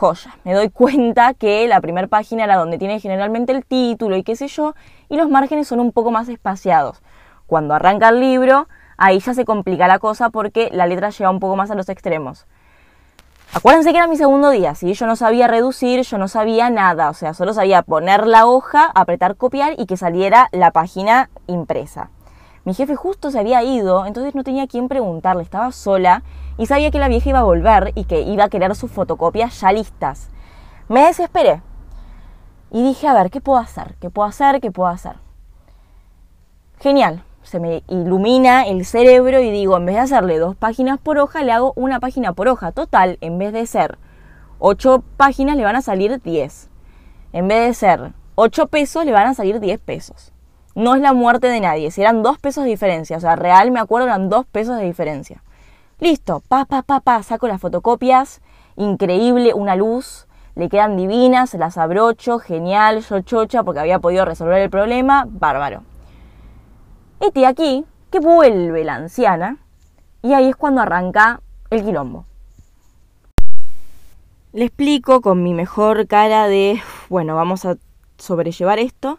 Joya, 0.00 0.34
me 0.44 0.54
doy 0.54 0.70
cuenta 0.70 1.34
que 1.34 1.68
la 1.68 1.78
primera 1.82 2.06
página 2.06 2.44
era 2.44 2.56
donde 2.56 2.78
tiene 2.78 3.00
generalmente 3.00 3.52
el 3.52 3.66
título 3.66 4.16
y 4.16 4.22
qué 4.22 4.34
sé 4.34 4.48
yo, 4.48 4.74
y 5.10 5.18
los 5.18 5.28
márgenes 5.28 5.68
son 5.68 5.78
un 5.78 5.92
poco 5.92 6.10
más 6.10 6.30
espaciados. 6.30 7.02
Cuando 7.46 7.74
arranca 7.74 8.08
el 8.08 8.18
libro, 8.18 8.66
ahí 8.96 9.18
ya 9.20 9.34
se 9.34 9.44
complica 9.44 9.88
la 9.88 9.98
cosa 9.98 10.30
porque 10.30 10.70
la 10.72 10.86
letra 10.86 11.10
llega 11.10 11.28
un 11.28 11.38
poco 11.38 11.54
más 11.54 11.70
a 11.70 11.74
los 11.74 11.90
extremos. 11.90 12.46
Acuérdense 13.52 13.90
que 13.90 13.98
era 13.98 14.06
mi 14.06 14.16
segundo 14.16 14.48
día, 14.48 14.74
¿sí? 14.74 14.94
Yo 14.94 15.06
no 15.06 15.16
sabía 15.16 15.48
reducir, 15.48 16.00
yo 16.00 16.16
no 16.16 16.28
sabía 16.28 16.70
nada, 16.70 17.10
o 17.10 17.14
sea, 17.14 17.34
solo 17.34 17.52
sabía 17.52 17.82
poner 17.82 18.26
la 18.26 18.46
hoja, 18.46 18.90
apretar 18.94 19.36
copiar 19.36 19.74
y 19.76 19.84
que 19.84 19.98
saliera 19.98 20.48
la 20.52 20.70
página 20.70 21.28
impresa. 21.46 22.08
Mi 22.64 22.72
jefe 22.72 22.96
justo 22.96 23.30
se 23.30 23.38
había 23.38 23.62
ido, 23.64 24.06
entonces 24.06 24.34
no 24.34 24.44
tenía 24.44 24.66
quién 24.66 24.88
preguntarle, 24.88 25.42
estaba 25.42 25.72
sola 25.72 26.22
y 26.60 26.66
sabía 26.66 26.90
que 26.90 26.98
la 26.98 27.08
vieja 27.08 27.30
iba 27.30 27.38
a 27.38 27.44
volver 27.44 27.92
y 27.94 28.04
que 28.04 28.20
iba 28.20 28.44
a 28.44 28.50
querer 28.50 28.76
sus 28.76 28.90
fotocopias 28.90 29.58
ya 29.62 29.72
listas. 29.72 30.28
Me 30.88 31.06
desesperé 31.06 31.62
y 32.70 32.82
dije, 32.82 33.08
a 33.08 33.14
ver, 33.14 33.30
¿qué 33.30 33.40
puedo 33.40 33.58
hacer? 33.58 33.94
¿Qué 33.98 34.10
puedo 34.10 34.28
hacer? 34.28 34.60
¿Qué 34.60 34.70
puedo 34.70 34.90
hacer? 34.90 35.14
Genial, 36.78 37.24
se 37.42 37.60
me 37.60 37.82
ilumina 37.88 38.66
el 38.66 38.84
cerebro 38.84 39.40
y 39.40 39.50
digo, 39.50 39.78
en 39.78 39.86
vez 39.86 39.94
de 39.94 40.02
hacerle 40.02 40.38
dos 40.38 40.54
páginas 40.54 40.98
por 40.98 41.16
hoja, 41.16 41.42
le 41.42 41.52
hago 41.52 41.72
una 41.76 41.98
página 41.98 42.34
por 42.34 42.46
hoja. 42.46 42.72
Total, 42.72 43.16
en 43.22 43.38
vez 43.38 43.54
de 43.54 43.64
ser 43.64 43.96
ocho 44.58 45.02
páginas, 45.16 45.56
le 45.56 45.64
van 45.64 45.76
a 45.76 45.82
salir 45.82 46.20
diez. 46.20 46.68
En 47.32 47.48
vez 47.48 47.68
de 47.68 47.72
ser 47.72 48.12
ocho 48.34 48.66
pesos, 48.66 49.06
le 49.06 49.12
van 49.12 49.28
a 49.28 49.32
salir 49.32 49.60
diez 49.60 49.80
pesos. 49.80 50.34
No 50.74 50.94
es 50.94 51.00
la 51.00 51.14
muerte 51.14 51.46
de 51.46 51.60
nadie, 51.60 51.90
si 51.90 52.02
eran 52.02 52.22
dos 52.22 52.38
pesos 52.38 52.64
de 52.64 52.70
diferencia, 52.70 53.16
o 53.16 53.20
sea, 53.20 53.34
real 53.34 53.70
me 53.70 53.80
acuerdo, 53.80 54.08
eran 54.08 54.28
dos 54.28 54.44
pesos 54.44 54.76
de 54.76 54.84
diferencia. 54.84 55.42
Listo, 56.00 56.42
pa, 56.48 56.64
pa, 56.64 57.22
saco 57.22 57.46
las 57.46 57.60
fotocopias, 57.60 58.40
increíble, 58.76 59.52
una 59.52 59.76
luz, 59.76 60.26
le 60.54 60.70
quedan 60.70 60.96
divinas, 60.96 61.52
las 61.52 61.76
abrocho, 61.76 62.38
genial, 62.38 63.02
yo 63.02 63.20
chocha 63.20 63.62
porque 63.64 63.80
había 63.80 63.98
podido 63.98 64.24
resolver 64.24 64.62
el 64.62 64.70
problema, 64.70 65.26
bárbaro. 65.28 65.82
Este 67.20 67.44
aquí 67.44 67.84
que 68.10 68.18
vuelve 68.18 68.82
la 68.82 68.94
anciana 68.94 69.58
y 70.22 70.32
ahí 70.32 70.48
es 70.48 70.56
cuando 70.56 70.80
arranca 70.80 71.42
el 71.68 71.84
quilombo. 71.84 72.24
Le 74.54 74.64
explico 74.64 75.20
con 75.20 75.42
mi 75.42 75.52
mejor 75.52 76.06
cara 76.06 76.48
de, 76.48 76.80
bueno, 77.10 77.36
vamos 77.36 77.66
a 77.66 77.76
sobrellevar 78.16 78.78
esto, 78.78 79.18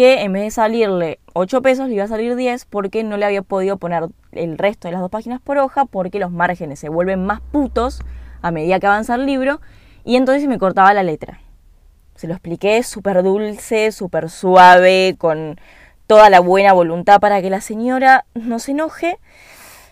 que 0.00 0.22
en 0.22 0.32
vez 0.32 0.44
de 0.44 0.50
salirle 0.50 1.18
8 1.34 1.60
pesos 1.60 1.86
le 1.90 1.96
iba 1.96 2.04
a 2.04 2.08
salir 2.08 2.34
10 2.34 2.64
porque 2.64 3.04
no 3.04 3.18
le 3.18 3.26
había 3.26 3.42
podido 3.42 3.76
poner 3.76 4.08
el 4.32 4.56
resto 4.56 4.88
de 4.88 4.92
las 4.92 5.02
dos 5.02 5.10
páginas 5.10 5.42
por 5.42 5.58
hoja 5.58 5.84
porque 5.84 6.18
los 6.18 6.30
márgenes 6.30 6.78
se 6.78 6.88
vuelven 6.88 7.26
más 7.26 7.42
putos 7.42 8.00
a 8.40 8.50
medida 8.50 8.80
que 8.80 8.86
avanza 8.86 9.16
el 9.16 9.26
libro 9.26 9.60
y 10.02 10.16
entonces 10.16 10.48
me 10.48 10.56
cortaba 10.56 10.94
la 10.94 11.02
letra. 11.02 11.40
Se 12.14 12.26
lo 12.26 12.32
expliqué 12.32 12.82
súper 12.82 13.22
dulce, 13.22 13.92
súper 13.92 14.30
suave, 14.30 15.16
con 15.18 15.60
toda 16.06 16.30
la 16.30 16.40
buena 16.40 16.72
voluntad 16.72 17.20
para 17.20 17.42
que 17.42 17.50
la 17.50 17.60
señora 17.60 18.24
no 18.32 18.58
se 18.58 18.70
enoje. 18.70 19.18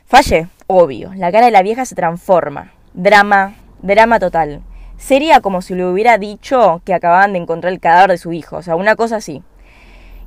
Falle, 0.07 0.49
obvio. 0.69 1.13
La 1.17 1.31
cara 1.31 1.45
de 1.45 1.53
la 1.53 1.63
vieja 1.63 1.85
se 1.85 1.95
transforma. 1.95 2.73
Drama, 2.95 3.57
drama 3.83 4.19
total. 4.19 4.63
Sería 4.97 5.43
como 5.43 5.61
si 5.61 5.75
le 5.75 5.85
hubiera 5.85 6.17
dicho 6.17 6.81
que 6.87 6.95
acababan 6.95 7.35
de 7.35 7.41
encontrar 7.41 7.75
el 7.75 7.79
cadáver 7.79 8.13
de 8.13 8.17
su 8.19 8.33
hijo, 8.33 8.57
o 8.57 8.63
sea, 8.63 8.75
una 8.75 8.97
cosa 8.97 9.17
así. 9.17 9.43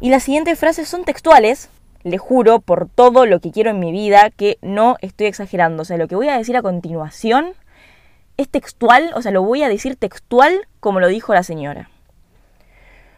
Y 0.02 0.10
las 0.10 0.24
siguientes 0.24 0.58
frases 0.58 0.90
son 0.90 1.06
textuales, 1.06 1.70
le 2.04 2.18
juro 2.18 2.60
por 2.60 2.90
todo 2.90 3.28
lo 3.28 3.40
que 3.40 3.52
quiero 3.52 3.70
en 3.70 3.80
mi 3.80 3.92
vida 3.92 4.32
que 4.32 4.58
no 4.64 4.98
estoy 5.02 5.28
exagerando. 5.28 5.84
O 5.84 5.86
sea, 5.86 5.98
lo 5.98 6.08
que 6.08 6.16
voy 6.16 6.28
a 6.28 6.38
decir 6.38 6.58
a 6.58 6.64
continuación 6.64 7.54
es 8.36 8.50
textual, 8.50 9.12
o 9.14 9.22
sea, 9.22 9.32
lo 9.32 9.44
voy 9.44 9.62
a 9.62 9.70
decir 9.70 9.96
textual 9.96 10.68
como 10.80 11.00
lo 11.00 11.08
dijo 11.08 11.36
la 11.36 11.44
señora. 11.44 11.92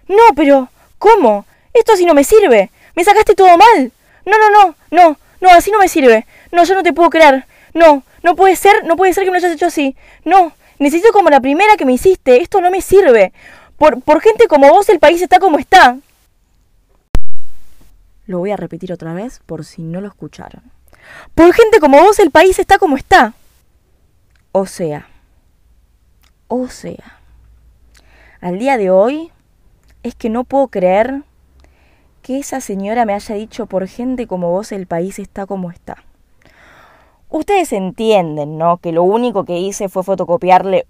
No, 0.09 0.23
pero, 0.35 0.67
¿cómo? 0.99 1.45
Esto 1.73 1.93
así 1.93 2.05
no 2.05 2.13
me 2.13 2.25
sirve. 2.25 2.69
Me 2.95 3.05
sacaste 3.05 3.33
todo 3.33 3.57
mal. 3.57 3.93
No, 4.25 4.37
no, 4.37 4.49
no, 4.49 4.75
no, 4.91 5.17
no, 5.39 5.49
así 5.51 5.71
no 5.71 5.79
me 5.79 5.87
sirve. 5.87 6.25
No, 6.51 6.65
yo 6.65 6.75
no 6.75 6.83
te 6.83 6.91
puedo 6.91 7.09
creer. 7.09 7.45
No, 7.73 8.03
no 8.23 8.35
puede 8.35 8.57
ser, 8.57 8.83
no 8.85 8.97
puede 8.97 9.13
ser 9.13 9.23
que 9.23 9.31
me 9.31 9.39
lo 9.39 9.45
hayas 9.45 9.55
hecho 9.55 9.67
así. 9.67 9.95
No, 10.25 10.51
necesito 10.79 11.13
como 11.13 11.29
la 11.29 11.39
primera 11.39 11.77
que 11.77 11.85
me 11.85 11.93
hiciste. 11.93 12.41
Esto 12.41 12.59
no 12.59 12.69
me 12.69 12.81
sirve. 12.81 13.31
Por, 13.77 14.01
por 14.01 14.21
gente 14.21 14.47
como 14.47 14.69
vos 14.69 14.89
el 14.89 14.99
país 14.99 15.21
está 15.21 15.39
como 15.39 15.57
está. 15.57 15.97
Lo 18.25 18.39
voy 18.39 18.51
a 18.51 18.57
repetir 18.57 18.93
otra 18.93 19.13
vez 19.13 19.41
por 19.45 19.65
si 19.65 19.83
no 19.83 20.01
lo 20.01 20.07
escucharon. 20.07 20.63
Por 21.35 21.53
gente 21.53 21.79
como 21.79 22.01
vos 22.01 22.19
el 22.19 22.31
país 22.31 22.59
está 22.59 22.77
como 22.77 22.97
está. 22.97 23.33
O 24.51 24.65
sea, 24.65 25.07
o 26.47 26.67
sea, 26.67 27.19
al 28.39 28.59
día 28.59 28.77
de 28.77 28.91
hoy 28.91 29.31
es 30.03 30.15
que 30.15 30.29
no 30.29 30.43
puedo 30.43 30.67
creer 30.67 31.23
que 32.21 32.39
esa 32.39 32.61
señora 32.61 33.05
me 33.05 33.13
haya 33.13 33.35
dicho 33.35 33.65
por 33.65 33.87
gente 33.87 34.27
como 34.27 34.51
vos 34.51 34.71
el 34.71 34.87
país 34.87 35.19
está 35.19 35.45
como 35.45 35.71
está. 35.71 36.03
Ustedes 37.29 37.73
entienden, 37.73 38.57
¿no? 38.57 38.77
Que 38.77 38.91
lo 38.91 39.03
único 39.03 39.43
que 39.43 39.57
hice 39.57 39.89
fue 39.89 40.03
fotocopiarle 40.03 40.85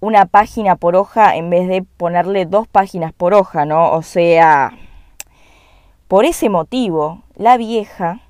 una 0.00 0.26
página 0.26 0.76
por 0.76 0.94
hoja 0.94 1.36
en 1.36 1.48
vez 1.48 1.68
de 1.68 1.82
ponerle 1.82 2.44
dos 2.44 2.68
páginas 2.68 3.12
por 3.12 3.34
hoja, 3.34 3.64
¿no? 3.64 3.92
O 3.92 4.02
sea, 4.02 4.72
por 6.08 6.24
ese 6.24 6.48
motivo, 6.48 7.22
la 7.36 7.56
vieja 7.56 8.20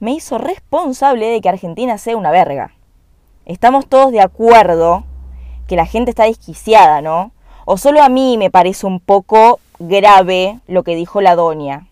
me 0.00 0.12
hizo 0.12 0.38
responsable 0.38 1.26
de 1.26 1.40
que 1.40 1.48
Argentina 1.48 1.98
sea 1.98 2.16
una 2.16 2.30
verga. 2.30 2.72
Estamos 3.44 3.86
todos 3.86 4.12
de 4.12 4.20
acuerdo 4.20 5.04
que 5.68 5.76
la 5.76 5.86
gente 5.86 6.10
está 6.10 6.24
desquiciada, 6.24 7.00
¿no? 7.00 7.32
O 7.64 7.76
solo 7.78 8.02
a 8.02 8.08
mí 8.08 8.36
me 8.38 8.50
parece 8.50 8.86
un 8.86 9.00
poco 9.00 9.60
grave 9.78 10.60
lo 10.66 10.82
que 10.82 10.96
dijo 10.96 11.20
la 11.20 11.36
doña. 11.36 11.86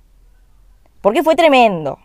Porque 1.00 1.22
fue 1.22 1.36
tremendo. 1.36 1.98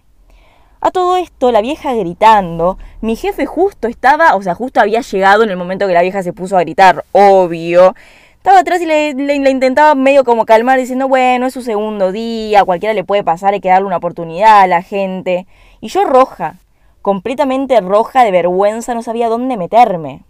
A 0.81 0.91
todo 0.91 1.17
esto, 1.17 1.51
la 1.51 1.61
vieja 1.61 1.93
gritando, 1.93 2.77
mi 3.01 3.15
jefe 3.15 3.45
justo 3.45 3.87
estaba, 3.87 4.35
o 4.35 4.41
sea, 4.41 4.55
justo 4.55 4.79
había 4.79 5.01
llegado 5.01 5.43
en 5.43 5.49
el 5.49 5.57
momento 5.57 5.87
que 5.87 5.93
la 5.93 6.01
vieja 6.01 6.23
se 6.23 6.31
puso 6.31 6.57
a 6.57 6.61
gritar, 6.61 7.03
obvio. 7.11 7.95
Estaba 8.49 8.61
atrás 8.61 8.81
y 8.81 8.87
le, 8.87 9.35
intentaba 9.51 9.93
medio 9.93 10.23
como 10.23 10.43
calmar 10.43 10.79
diciendo, 10.79 11.07
bueno, 11.07 11.45
es 11.45 11.53
su 11.53 11.61
segundo 11.61 12.11
día, 12.11 12.65
cualquiera 12.65 12.95
le 12.95 13.03
puede 13.03 13.23
pasar, 13.23 13.53
hay 13.53 13.61
que 13.61 13.69
darle 13.69 13.85
una 13.85 13.97
oportunidad 13.97 14.61
a 14.61 14.65
la 14.65 14.81
gente. 14.81 15.45
Y 15.81 15.89
yo 15.89 16.03
roja, 16.03 16.55
completamente 17.03 17.79
roja 17.79 18.23
de 18.23 18.31
vergüenza, 18.31 18.95
no 18.95 19.03
sabía 19.03 19.29
dónde 19.29 19.55
meterme. 19.55 20.23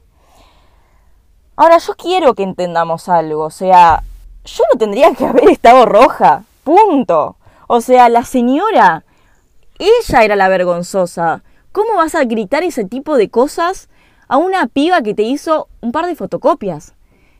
Ahora, 1.55 1.77
yo 1.77 1.95
quiero 1.95 2.33
que 2.33 2.43
entendamos 2.43 3.07
algo, 3.07 3.45
o 3.45 3.51
sea, 3.51 4.03
yo 4.43 4.65
no 4.73 4.77
tendría 4.77 5.13
que 5.13 5.25
haber 5.25 5.49
estado 5.49 5.85
roja. 5.85 6.43
Punto. 6.65 7.37
O 7.67 7.79
sea, 7.79 8.09
la 8.09 8.25
señora, 8.25 9.05
ella 9.77 10.23
era 10.25 10.35
la 10.35 10.49
vergonzosa. 10.49 11.41
¿Cómo 11.71 11.95
vas 11.95 12.15
a 12.15 12.25
gritar 12.25 12.63
ese 12.63 12.83
tipo 12.83 13.15
de 13.15 13.29
cosas 13.29 13.87
a 14.27 14.35
una 14.35 14.67
piba 14.67 15.03
que 15.03 15.13
te 15.13 15.23
hizo 15.23 15.69
un 15.79 15.93
par 15.93 16.05
de 16.05 16.15
fotocopias? 16.15 16.95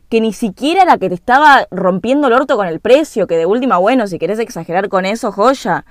Que 0.10 0.22
ni 0.22 0.34
siquiera 0.34 0.86
la 0.86 0.98
que 0.98 1.10
te 1.10 1.16
estaba 1.16 1.68
rompiendo 1.70 2.28
el 2.28 2.34
orto 2.34 2.58
con 2.58 2.68
el 2.68 2.80
precio, 2.80 3.28
que 3.28 3.38
de 3.38 3.46
última, 3.46 3.78
bueno, 3.78 4.08
si 4.08 4.18
querés 4.18 4.40
exagerar 4.40 4.90
con 4.90 5.06
eso, 5.06 5.32
joya. 5.32 5.86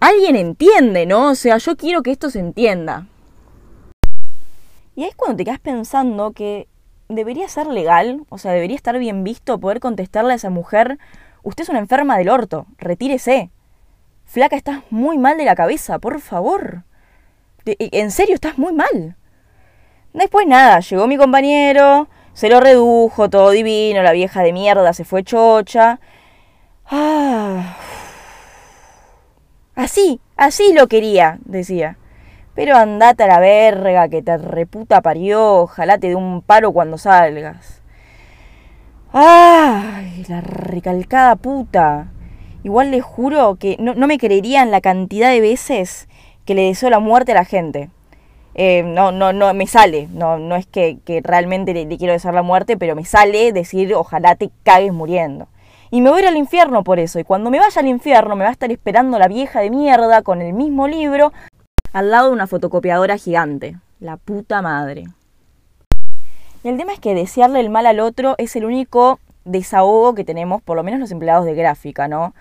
Alguien 0.00 0.36
entiende, 0.36 1.06
¿no? 1.06 1.30
O 1.30 1.34
sea, 1.34 1.58
yo 1.58 1.76
quiero 1.76 2.02
que 2.02 2.10
esto 2.10 2.30
se 2.30 2.40
entienda. 2.40 3.06
Y 4.94 5.04
ahí 5.04 5.10
es 5.10 5.16
cuando 5.16 5.36
te 5.36 5.44
quedas 5.44 5.60
pensando 5.60 6.32
que 6.32 6.66
debería 7.08 7.48
ser 7.48 7.66
legal, 7.66 8.24
o 8.28 8.38
sea, 8.38 8.52
debería 8.52 8.76
estar 8.76 8.98
bien 8.98 9.24
visto 9.24 9.58
poder 9.58 9.80
contestarle 9.80 10.32
a 10.32 10.36
esa 10.36 10.50
mujer, 10.50 10.98
usted 11.42 11.62
es 11.62 11.68
una 11.68 11.78
enferma 11.78 12.18
del 12.18 12.28
orto, 12.28 12.66
retírese. 12.78 13.50
Flaca, 14.24 14.56
estás 14.56 14.82
muy 14.90 15.16
mal 15.16 15.38
de 15.38 15.44
la 15.44 15.54
cabeza, 15.54 15.98
por 15.98 16.20
favor. 16.20 16.82
en 17.64 18.10
serio, 18.10 18.34
estás 18.34 18.58
muy 18.58 18.72
mal. 18.72 19.16
Después 20.12 20.46
nada, 20.46 20.80
llegó 20.80 21.06
mi 21.06 21.16
compañero, 21.16 22.08
se 22.38 22.48
lo 22.48 22.60
redujo, 22.60 23.28
todo 23.28 23.50
divino, 23.50 24.00
la 24.04 24.12
vieja 24.12 24.44
de 24.44 24.52
mierda 24.52 24.92
se 24.92 25.02
fue 25.02 25.24
chocha. 25.24 25.98
Ah. 26.88 27.76
Así, 29.74 30.20
así 30.36 30.72
lo 30.72 30.86
quería, 30.86 31.40
decía. 31.46 31.98
Pero 32.54 32.76
andate 32.76 33.24
a 33.24 33.26
la 33.26 33.40
verga 33.40 34.08
que 34.08 34.22
te 34.22 34.38
reputa 34.38 35.00
parió, 35.02 35.62
ojalá 35.62 35.98
te 35.98 36.10
dé 36.10 36.14
un 36.14 36.40
paro 36.40 36.70
cuando 36.70 36.96
salgas. 36.96 37.82
¡Ay! 39.12 40.24
La 40.28 40.40
recalcada 40.40 41.34
puta. 41.34 42.12
Igual 42.62 42.92
les 42.92 43.02
juro 43.02 43.56
que 43.56 43.74
no, 43.80 43.96
no 43.96 44.06
me 44.06 44.16
creerían 44.16 44.70
la 44.70 44.80
cantidad 44.80 45.30
de 45.30 45.40
veces 45.40 46.08
que 46.44 46.54
le 46.54 46.66
deseo 46.66 46.88
la 46.88 47.00
muerte 47.00 47.32
a 47.32 47.34
la 47.34 47.44
gente. 47.44 47.90
Eh, 48.60 48.82
no, 48.82 49.12
no, 49.12 49.32
no, 49.32 49.54
me 49.54 49.68
sale. 49.68 50.08
No, 50.12 50.36
no 50.36 50.56
es 50.56 50.66
que, 50.66 50.98
que 51.04 51.20
realmente 51.22 51.72
le, 51.72 51.96
quiero 51.96 52.12
desear 52.12 52.34
la 52.34 52.42
muerte, 52.42 52.76
pero 52.76 52.96
me 52.96 53.04
sale 53.04 53.52
decir 53.52 53.94
ojalá 53.94 54.34
te 54.34 54.50
cagues 54.64 54.92
muriendo. 54.92 55.46
Y 55.92 56.00
me 56.00 56.10
voy 56.10 56.18
a 56.18 56.22
ir 56.22 56.28
al 56.28 56.36
infierno 56.36 56.82
por 56.82 56.98
eso. 56.98 57.20
Y 57.20 57.24
cuando 57.24 57.50
me 57.50 57.60
vaya 57.60 57.80
al 57.80 57.86
infierno 57.86 58.34
me 58.34 58.42
va 58.42 58.50
a 58.50 58.52
estar 58.52 58.72
esperando 58.72 59.16
la 59.16 59.28
vieja 59.28 59.60
de 59.60 59.70
mierda 59.70 60.22
con 60.22 60.42
el 60.42 60.54
mismo 60.54 60.88
libro 60.88 61.32
al 61.92 62.10
lado 62.10 62.26
de 62.26 62.32
una 62.32 62.48
fotocopiadora 62.48 63.16
gigante. 63.16 63.76
La 64.00 64.16
puta 64.16 64.60
madre. 64.60 65.04
Y 66.64 66.68
el 66.68 66.76
tema 66.76 66.92
es 66.92 66.98
que 66.98 67.14
desearle 67.14 67.60
el 67.60 67.70
mal 67.70 67.86
al 67.86 68.00
otro 68.00 68.34
es 68.38 68.56
el 68.56 68.64
único 68.64 69.20
desahogo 69.44 70.16
que 70.16 70.24
tenemos, 70.24 70.62
por 70.62 70.76
lo 70.76 70.82
menos 70.82 70.98
los 70.98 71.12
empleados 71.12 71.44
de 71.44 71.54
gráfica, 71.54 72.08
¿no? 72.08 72.34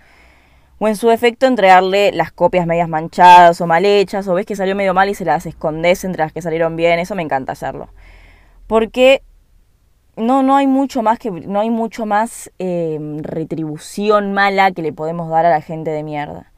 O 0.80 0.88
en 0.88 0.96
su 0.96 1.08
defecto 1.08 1.48
entregarle 1.48 2.12
las 2.12 2.32
copias 2.32 2.68
medias 2.68 2.88
manchadas 2.88 3.60
o 3.62 3.68
mal 3.68 3.86
hechas, 3.86 4.28
o 4.28 4.34
ves 4.34 4.46
que 4.46 4.56
salió 4.56 4.76
medio 4.76 4.94
mal 4.94 5.10
y 5.10 5.16
se 5.16 5.26
las 5.26 5.46
escondes 5.46 6.04
entre 6.04 6.24
las 6.24 6.34
que 6.34 6.42
salieron 6.42 6.76
bien, 6.76 7.00
eso 7.00 7.16
me 7.16 7.24
encanta 7.24 7.54
hacerlo. 7.54 7.90
Porque 8.68 9.24
no, 10.18 10.44
no 10.44 10.56
hay 10.56 10.68
mucho 10.68 11.02
más 11.02 11.20
que. 11.20 11.32
no 11.32 11.60
hay 11.60 11.70
mucho 11.70 12.06
más 12.06 12.52
eh, 12.60 13.00
retribución 13.22 14.34
mala 14.34 14.72
que 14.72 14.82
le 14.82 14.94
podemos 14.94 15.30
dar 15.30 15.46
a 15.46 15.50
la 15.50 15.62
gente 15.62 15.92
de 15.92 16.04
mierda. 16.04 16.52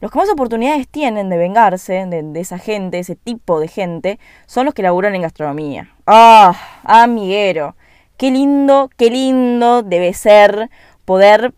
Los 0.00 0.10
que 0.10 0.18
más 0.18 0.30
oportunidades 0.30 0.88
tienen 0.88 1.30
de 1.30 1.38
vengarse 1.38 2.04
de, 2.06 2.40
esa 2.40 2.58
gente, 2.58 2.98
ese 2.98 3.16
tipo 3.16 3.60
de 3.60 3.68
gente, 3.68 4.18
son 4.46 4.66
los 4.66 4.74
que 4.74 4.82
laburan 4.82 5.14
en 5.14 5.22
gastronomía. 5.22 5.94
¡Ah! 6.06 6.54
amiguero! 6.84 7.76
Qué 8.18 8.30
lindo, 8.30 8.90
qué 8.96 9.10
lindo 9.10 9.82
debe 9.82 10.12
ser 10.12 10.70
poder 11.04 11.54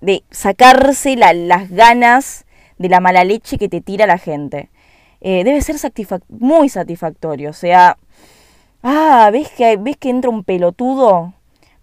de 0.00 0.24
sacarse 0.30 1.16
la, 1.16 1.32
las 1.32 1.70
ganas 1.70 2.44
de 2.78 2.88
la 2.88 3.00
mala 3.00 3.24
leche 3.24 3.58
que 3.58 3.68
te 3.68 3.80
tira 3.80 4.06
la 4.06 4.18
gente. 4.18 4.70
Eh, 5.20 5.44
debe 5.44 5.60
ser 5.60 5.76
muy 6.28 6.68
satisfactorio. 6.68 7.50
O 7.50 7.54
sea, 7.54 7.96
ah, 8.82 9.30
¿ves 9.32 9.50
que, 9.50 9.76
¿ves 9.76 9.96
que 9.96 10.10
entra 10.10 10.30
un 10.30 10.44
pelotudo? 10.44 11.34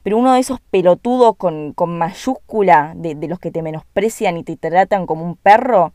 Pero 0.03 0.17
uno 0.17 0.33
de 0.33 0.39
esos 0.39 0.59
pelotudos 0.59 1.35
con, 1.37 1.73
con 1.73 1.97
mayúscula, 1.97 2.93
de, 2.95 3.15
de, 3.15 3.27
los 3.27 3.39
que 3.39 3.51
te 3.51 3.61
menosprecian 3.61 4.37
y 4.37 4.43
te 4.43 4.57
tratan 4.57 5.05
como 5.05 5.23
un 5.23 5.35
perro, 5.35 5.93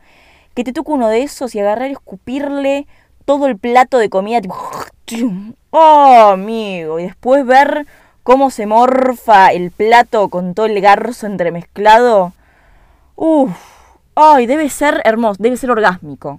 que 0.55 0.65
te 0.65 0.73
toca 0.73 0.93
uno 0.93 1.09
de 1.09 1.23
esos 1.23 1.55
y 1.55 1.61
agarrar 1.61 1.91
y 1.91 1.93
escupirle 1.93 2.87
todo 3.25 3.47
el 3.47 3.59
plato 3.59 3.99
de 3.99 4.09
comida, 4.09 4.41
oh, 5.71 6.31
amigo, 6.33 6.99
y 6.99 7.05
después 7.05 7.45
ver 7.45 7.87
cómo 8.29 8.51
se 8.51 8.67
morfa 8.67 9.53
el 9.53 9.71
plato 9.71 10.29
con 10.29 10.53
todo 10.53 10.67
el 10.67 10.79
garzo 10.83 11.27
entremezclado. 11.27 12.35
Uff, 13.17 13.57
ay, 14.15 14.45
debe 14.45 14.69
ser 14.69 15.01
hermoso, 15.07 15.43
debe 15.43 15.57
ser 15.57 15.71
orgásmico. 15.71 16.39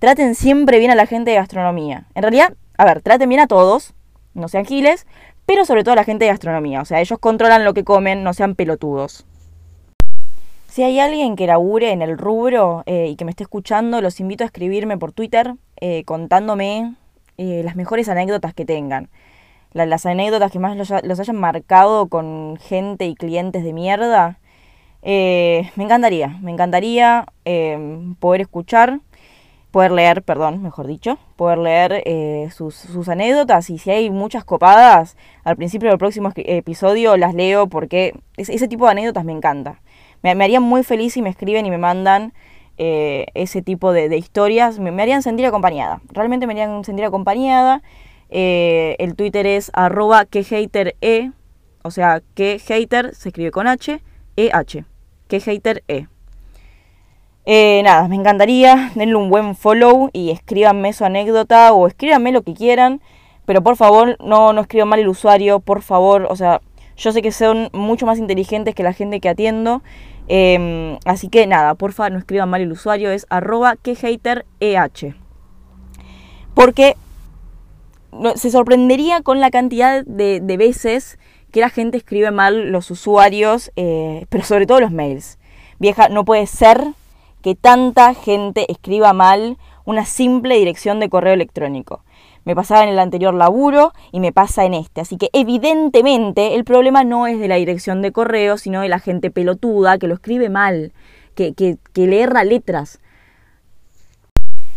Traten 0.00 0.34
siempre 0.34 0.80
bien 0.80 0.90
a 0.90 0.96
la 0.96 1.06
gente 1.06 1.30
de 1.30 1.36
gastronomía. 1.36 2.06
En 2.16 2.24
realidad, 2.24 2.54
a 2.76 2.84
ver, 2.84 3.02
traten 3.02 3.28
bien 3.28 3.40
a 3.40 3.46
todos, 3.46 3.94
no 4.34 4.48
sean 4.48 4.64
giles, 4.64 5.06
pero 5.46 5.64
sobre 5.64 5.84
todo 5.84 5.92
a 5.92 5.96
la 5.98 6.02
gente 6.02 6.24
de 6.24 6.32
gastronomía. 6.32 6.80
O 6.80 6.84
sea, 6.84 7.00
ellos 7.00 7.20
controlan 7.20 7.64
lo 7.64 7.72
que 7.72 7.84
comen, 7.84 8.24
no 8.24 8.34
sean 8.34 8.56
pelotudos. 8.56 9.24
Si 10.66 10.82
hay 10.82 10.98
alguien 10.98 11.36
que 11.36 11.46
labure 11.46 11.92
en 11.92 12.02
el 12.02 12.18
rubro 12.18 12.82
eh, 12.86 13.06
y 13.06 13.14
que 13.14 13.24
me 13.24 13.30
esté 13.30 13.44
escuchando, 13.44 14.00
los 14.00 14.18
invito 14.18 14.42
a 14.42 14.48
escribirme 14.48 14.98
por 14.98 15.12
Twitter 15.12 15.54
eh, 15.80 16.02
contándome 16.02 16.96
eh, 17.38 17.62
las 17.64 17.76
mejores 17.76 18.08
anécdotas 18.08 18.54
que 18.54 18.64
tengan. 18.64 19.08
La, 19.72 19.86
las 19.86 20.06
anécdotas 20.06 20.50
que 20.52 20.58
más 20.58 20.76
los, 20.76 20.90
los, 21.02 21.20
hayan 21.20 21.36
marcado 21.36 22.08
con 22.08 22.58
gente 22.60 23.06
y 23.06 23.14
clientes 23.14 23.64
de 23.64 23.72
mierda. 23.72 24.38
me 25.02 25.70
encantaría, 25.76 26.38
me 26.42 26.50
encantaría 26.50 27.26
poder 28.20 28.40
escuchar, 28.42 29.00
poder 29.70 29.92
leer, 29.92 30.22
perdón, 30.22 30.62
mejor 30.62 30.86
dicho, 30.86 31.18
poder 31.36 31.58
leer 31.58 32.50
sus, 32.52 32.74
sus 32.74 33.08
anécdotas 33.08 33.70
y 33.70 33.78
si 33.78 33.90
hay 33.90 34.10
muchas 34.10 34.44
copadas, 34.44 35.16
al 35.44 35.56
principio 35.56 35.88
del 35.88 35.98
próximo 35.98 36.30
episodio 36.36 37.16
las 37.16 37.34
leo 37.34 37.66
porque 37.68 38.14
ese 38.36 38.68
tipo 38.68 38.84
de 38.84 38.92
anécdotas 38.92 39.24
me 39.24 39.32
encanta. 39.32 39.80
Me, 40.22 40.34
me 40.34 40.44
harían 40.44 40.62
muy 40.62 40.82
feliz 40.84 41.14
si 41.14 41.22
me 41.22 41.30
escriben 41.30 41.66
y 41.66 41.70
me 41.70 41.78
mandan 41.78 42.32
eh, 42.78 43.26
ese 43.34 43.62
tipo 43.62 43.92
de, 43.92 44.08
de 44.08 44.16
historias. 44.16 44.78
Me, 44.78 44.90
me, 44.90 45.02
harían 45.02 45.22
sentir 45.22 45.46
acompañada. 45.46 46.00
Realmente 46.10 46.46
me 46.46 46.52
harían 46.52 46.84
sentir 46.84 47.04
acompañada. 47.04 47.82
Eh, 48.34 48.96
el 48.98 49.14
Twitter 49.14 49.46
es 49.46 49.70
arroba 49.74 50.24
quehatere. 50.24 50.96
O 51.82 51.90
sea, 51.90 52.22
que 52.34 52.58
hater 52.58 53.14
se 53.14 53.28
escribe 53.28 53.50
con 53.50 53.66
H, 53.66 54.00
E 54.36 54.50
H. 54.52 54.84
Que 55.28 55.40
hater 55.40 55.84
E. 55.86 56.06
Eh, 57.44 57.82
nada, 57.84 58.08
me 58.08 58.16
encantaría. 58.16 58.90
Denle 58.94 59.16
un 59.16 59.28
buen 59.28 59.54
follow 59.54 60.08
y 60.12 60.30
escríbanme 60.30 60.92
su 60.92 61.04
anécdota 61.04 61.72
o 61.72 61.86
escríbanme 61.86 62.32
lo 62.32 62.42
que 62.42 62.54
quieran. 62.54 63.00
Pero 63.44 63.62
por 63.62 63.76
favor, 63.76 64.16
no, 64.24 64.52
no 64.52 64.62
escriban 64.62 64.88
mal 64.88 65.00
el 65.00 65.08
usuario, 65.08 65.60
por 65.60 65.82
favor. 65.82 66.26
O 66.30 66.36
sea, 66.36 66.60
yo 66.96 67.12
sé 67.12 67.20
que 67.20 67.32
son 67.32 67.68
mucho 67.72 68.06
más 68.06 68.18
inteligentes 68.18 68.74
que 68.74 68.82
la 68.82 68.92
gente 68.92 69.20
que 69.20 69.28
atiendo. 69.28 69.82
Eh, 70.28 70.98
así 71.04 71.28
que 71.28 71.46
nada, 71.46 71.74
porfa, 71.74 72.08
no 72.08 72.18
escriban 72.18 72.48
mal 72.48 72.62
el 72.62 72.72
usuario, 72.72 73.10
es 73.10 73.26
arroba 73.28 73.76
quehatereh. 73.76 74.44
Porque 76.54 76.96
no, 78.12 78.36
se 78.36 78.50
sorprendería 78.50 79.22
con 79.22 79.40
la 79.40 79.50
cantidad 79.50 80.04
de, 80.04 80.40
de, 80.40 80.56
veces 80.56 81.18
que 81.50 81.60
la 81.60 81.70
gente 81.70 81.96
escribe 81.98 82.30
mal 82.30 82.70
los 82.70 82.90
usuarios, 82.90 83.72
eh, 83.76 84.26
pero 84.28 84.44
sobre 84.44 84.66
todo 84.66 84.80
los 84.80 84.92
mails. 84.92 85.38
Vieja, 85.78 86.08
no 86.08 86.24
puede 86.24 86.46
ser 86.46 86.84
que 87.42 87.54
tanta 87.54 88.14
gente 88.14 88.70
escriba 88.70 89.12
mal 89.12 89.58
una 89.84 90.04
simple 90.04 90.56
dirección 90.56 91.00
de 91.00 91.08
correo 91.08 91.34
electrónico 91.34 92.02
me 92.44 92.54
pasaba 92.54 92.82
en 92.82 92.90
el 92.90 92.98
anterior 92.98 93.34
laburo 93.34 93.92
y 94.10 94.20
me 94.20 94.32
pasa 94.32 94.64
en 94.64 94.74
este. 94.74 95.00
Así 95.00 95.16
que 95.16 95.30
evidentemente 95.32 96.54
el 96.54 96.64
problema 96.64 97.04
no 97.04 97.26
es 97.26 97.38
de 97.38 97.48
la 97.48 97.56
dirección 97.56 98.02
de 98.02 98.12
correo, 98.12 98.58
sino 98.58 98.80
de 98.80 98.88
la 98.88 98.98
gente 98.98 99.30
pelotuda 99.30 99.98
que 99.98 100.08
lo 100.08 100.14
escribe 100.14 100.48
mal, 100.48 100.92
que, 101.34 101.54
que, 101.54 101.78
que 101.92 102.06
le 102.06 102.22
erra 102.22 102.44
letras. 102.44 103.00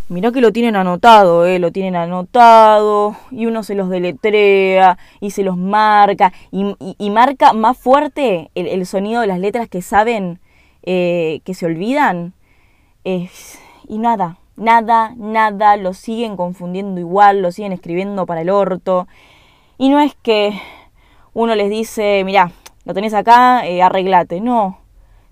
Mirá 0.07 0.31
que 0.31 0.41
lo 0.41 0.51
tienen 0.51 0.75
anotado, 0.75 1.45
¿eh? 1.45 1.57
lo 1.57 1.71
tienen 1.71 1.95
anotado 1.95 3.15
y 3.31 3.47
uno 3.47 3.63
se 3.63 3.73
los 3.73 3.89
deletrea 3.89 4.99
y 5.19 5.31
se 5.31 5.43
los 5.43 5.57
marca 5.57 6.31
y, 6.51 7.09
marca 7.09 7.53
más 7.53 7.75
fuerte 7.77 8.51
el, 8.53 8.85
sonido 8.85 9.21
de 9.21 9.27
las 9.27 9.39
letras 9.39 9.67
que 9.67 9.81
saben 9.81 10.39
eh, 10.83 11.41
que 11.43 11.53
se 11.55 11.65
olvidan. 11.65 12.33
Eh, 13.03 13.29
y 13.87 13.97
nada, 13.97 14.37
Nada, 14.57 15.13
nada, 15.17 15.75
lo 15.75 15.93
siguen 15.93 16.37
confundiendo 16.37 17.01
igual, 17.01 17.41
lo 17.41 17.51
siguen 17.51 17.73
escribiendo 17.73 18.25
para 18.25 18.41
el 18.41 18.49
orto. 18.49 19.05
Y 19.77 19.89
no 19.89 19.99
es 19.99 20.15
que 20.15 20.53
uno 21.33 21.55
les 21.55 21.69
dice, 21.69 22.23
mirá, 22.23 22.51
lo 22.85 22.93
tenés 22.93 23.13
acá, 23.13 23.67
eh, 23.67 23.81
arreglate. 23.81 24.39
No, 24.39 24.79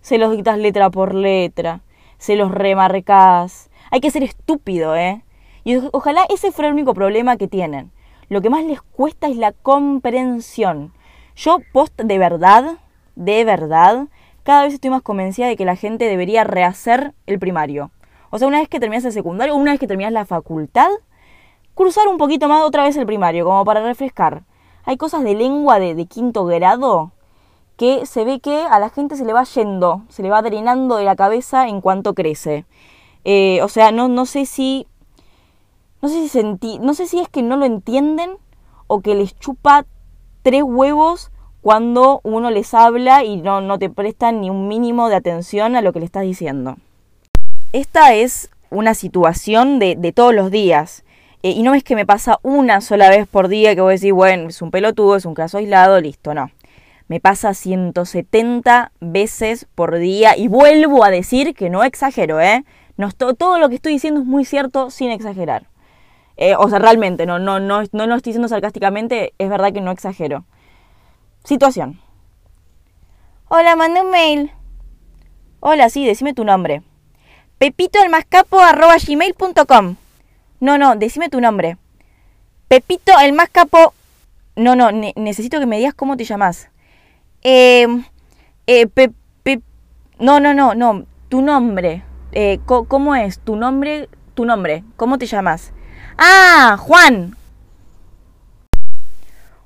se 0.02 0.18
los 0.18 0.36
dictas 0.36 0.58
letra 0.58 0.90
por 0.90 1.16
letra, 1.16 1.80
se 2.18 2.36
los 2.36 2.52
remarcás. 2.52 3.70
Hay 3.94 4.02
que 4.02 4.10
ser 4.10 4.24
estúpido, 4.24 4.96
¿eh? 4.96 5.24
Y 5.64 5.76
ojalá 5.92 6.26
ese 6.34 6.52
fuera 6.52 6.68
el 6.68 6.74
único 6.74 6.96
problema 6.96 7.38
que 7.38 7.48
tienen. 7.48 7.92
Lo 8.28 8.42
que 8.42 8.50
más 8.50 8.66
les 8.66 8.82
cuesta 8.82 9.28
es 9.28 9.38
la 9.38 9.52
comprensión. 9.52 10.94
Yo 11.36 11.60
post 11.72 12.02
de 12.02 12.18
verdad, 12.18 12.80
de 13.16 13.46
verdad, 13.46 14.08
cada 14.42 14.64
vez 14.64 14.74
estoy 14.74 14.90
más 14.90 15.04
convencida 15.04 15.46
de 15.46 15.56
que 15.56 15.64
la 15.64 15.76
gente 15.76 16.06
debería 16.06 16.44
rehacer 16.44 17.14
el 17.28 17.38
primario. 17.38 17.92
O 18.32 18.40
sea, 18.40 18.48
una 18.48 18.62
vez 18.62 18.68
que 18.68 18.80
terminas 18.80 19.06
el 19.06 19.12
secundario, 19.12 19.56
una 19.56 19.70
vez 19.70 19.80
que 19.80 19.86
terminas 19.86 20.12
la 20.12 20.26
facultad, 20.26 20.90
cursar 21.76 22.08
un 22.08 22.18
poquito 22.18 22.48
más 22.48 22.64
otra 22.64 22.86
vez 22.86 22.98
el 22.98 23.06
primario, 23.06 23.46
como 23.46 23.64
para 23.64 23.84
refrescar. 23.84 24.42
Hay 24.86 24.98
cosas 24.98 25.24
de 25.24 25.36
lengua 25.36 25.78
de, 25.78 25.94
de 25.94 26.08
quinto 26.08 26.46
grado 26.46 27.12
que 27.78 28.08
se 28.08 28.26
ve 28.26 28.40
que 28.40 28.66
a 28.66 28.80
la 28.80 28.90
gente 28.90 29.16
se 29.18 29.24
le 29.24 29.34
va 29.34 29.44
yendo, 29.44 30.02
se 30.10 30.24
le 30.24 30.32
va 30.32 30.42
drenando 30.42 30.96
de 30.96 31.04
la 31.04 31.16
cabeza 31.16 31.68
en 31.68 31.80
cuanto 31.80 32.16
crece. 32.16 32.66
Eh, 33.24 33.62
o 33.62 33.70
sea, 33.70 33.92
no, 33.92 34.08
no 34.08 34.26
sé 34.26 34.46
si. 34.46 34.88
No 36.02 36.10
sé 36.10 36.16
si 36.16 36.30
sentí. 36.30 36.80
No 36.80 36.94
sé 36.94 37.08
si 37.08 37.20
es 37.20 37.30
que 37.30 37.44
no 37.44 37.58
lo 37.58 37.66
entienden 37.66 38.32
o 38.88 39.02
que 39.02 39.16
les 39.16 39.38
chupa 39.40 39.86
tres 40.42 40.64
huevos 40.64 41.32
cuando 41.62 42.20
uno 42.24 42.52
les 42.52 42.74
habla 42.74 43.24
y 43.24 43.38
no, 43.38 43.62
no 43.62 43.80
te 43.80 43.90
prestan 43.90 44.42
ni 44.42 44.50
un 44.50 44.68
mínimo 44.68 45.08
de 45.08 45.16
atención 45.16 45.76
a 45.76 45.82
lo 45.82 45.94
que 45.94 46.00
le 46.00 46.06
estás 46.06 46.24
diciendo 46.24 46.76
esta 47.74 48.14
es 48.14 48.52
una 48.70 48.94
situación 48.94 49.80
de, 49.80 49.96
de 49.98 50.14
todos 50.14 50.34
los 50.34 50.52
días. 50.52 51.04
Eh, 51.42 51.50
y 51.50 51.64
no 51.64 51.74
es 51.74 51.84
que 51.84 51.96
me 51.96 52.06
pasa 52.06 52.40
una 52.44 52.80
sola 52.80 53.10
vez 53.10 53.28
por 53.28 53.50
día 53.50 53.76
que 53.76 53.82
voy 53.82 53.92
a 53.92 54.00
decir, 54.00 54.14
bueno, 54.14 54.50
es 54.50 54.62
un 54.62 54.72
pelotudo, 54.72 55.18
es 55.18 55.26
un 55.26 55.34
caso 55.34 55.58
aislado, 55.58 56.00
listo, 56.00 56.34
no. 56.34 56.52
Me 57.08 57.20
pasa 57.20 57.54
170 57.54 58.92
veces 59.02 59.68
por 59.76 59.98
día 59.98 60.38
y 60.38 60.48
vuelvo 60.48 61.04
a 61.04 61.10
decir 61.10 61.54
que 61.54 61.70
no 61.70 61.84
exagero, 61.84 62.40
¿eh? 62.40 62.64
No, 62.98 63.12
todo 63.12 63.60
lo 63.60 63.70
que 63.70 63.76
estoy 63.76 63.94
diciendo 63.94 64.22
es 64.22 64.26
muy 64.26 64.46
cierto 64.46 64.90
sin 64.92 65.12
exagerar. 65.12 65.68
Eh, 66.38 66.56
o 66.56 66.70
sea, 66.70 66.80
realmente, 66.80 67.26
no, 67.26 67.40
no, 67.40 67.60
no, 67.60 67.84
no 67.92 68.08
lo 68.08 68.16
estoy 68.16 68.32
diciendo 68.32 68.48
sarcásticamente, 68.48 69.34
es 69.38 69.50
verdad 69.50 69.74
que 69.74 69.82
no 69.82 69.92
exagero. 69.92 70.46
Situación. 71.44 72.00
Hola, 73.50 73.76
mandé 73.76 74.02
un 74.02 74.10
mail. 74.10 74.52
Hola, 75.60 75.90
sí, 75.90 76.06
decime 76.06 76.34
tu 76.34 76.44
nombre. 76.44 76.82
Pepitoelmascapo.gmail.com 77.60 79.96
No, 80.60 80.78
no, 80.78 80.96
decime 80.96 81.30
tu 81.30 81.40
nombre. 81.40 81.78
Pepito 82.68 83.14
el. 83.22 83.34
No, 84.56 84.76
no, 84.76 84.92
necesito 84.92 85.60
que 85.60 85.66
me 85.66 85.78
digas 85.78 85.94
cómo 85.94 86.18
te 86.18 86.26
llamas. 86.26 86.70
Eh, 87.44 87.88
eh, 88.68 88.88
no, 90.20 90.40
no, 90.40 90.54
no, 90.54 90.74
no, 90.74 91.06
tu 91.30 91.42
nombre. 91.42 92.04
Eh, 92.34 92.60
¿Cómo 92.66 93.16
es? 93.16 93.40
Tu 93.40 93.56
nombre, 93.56 94.10
tu 94.34 94.46
nombre. 94.46 94.84
¿Cómo 94.96 95.18
te 95.18 95.28
llamas? 95.28 95.72
Ah, 96.18 96.78
Juan. 96.80 97.36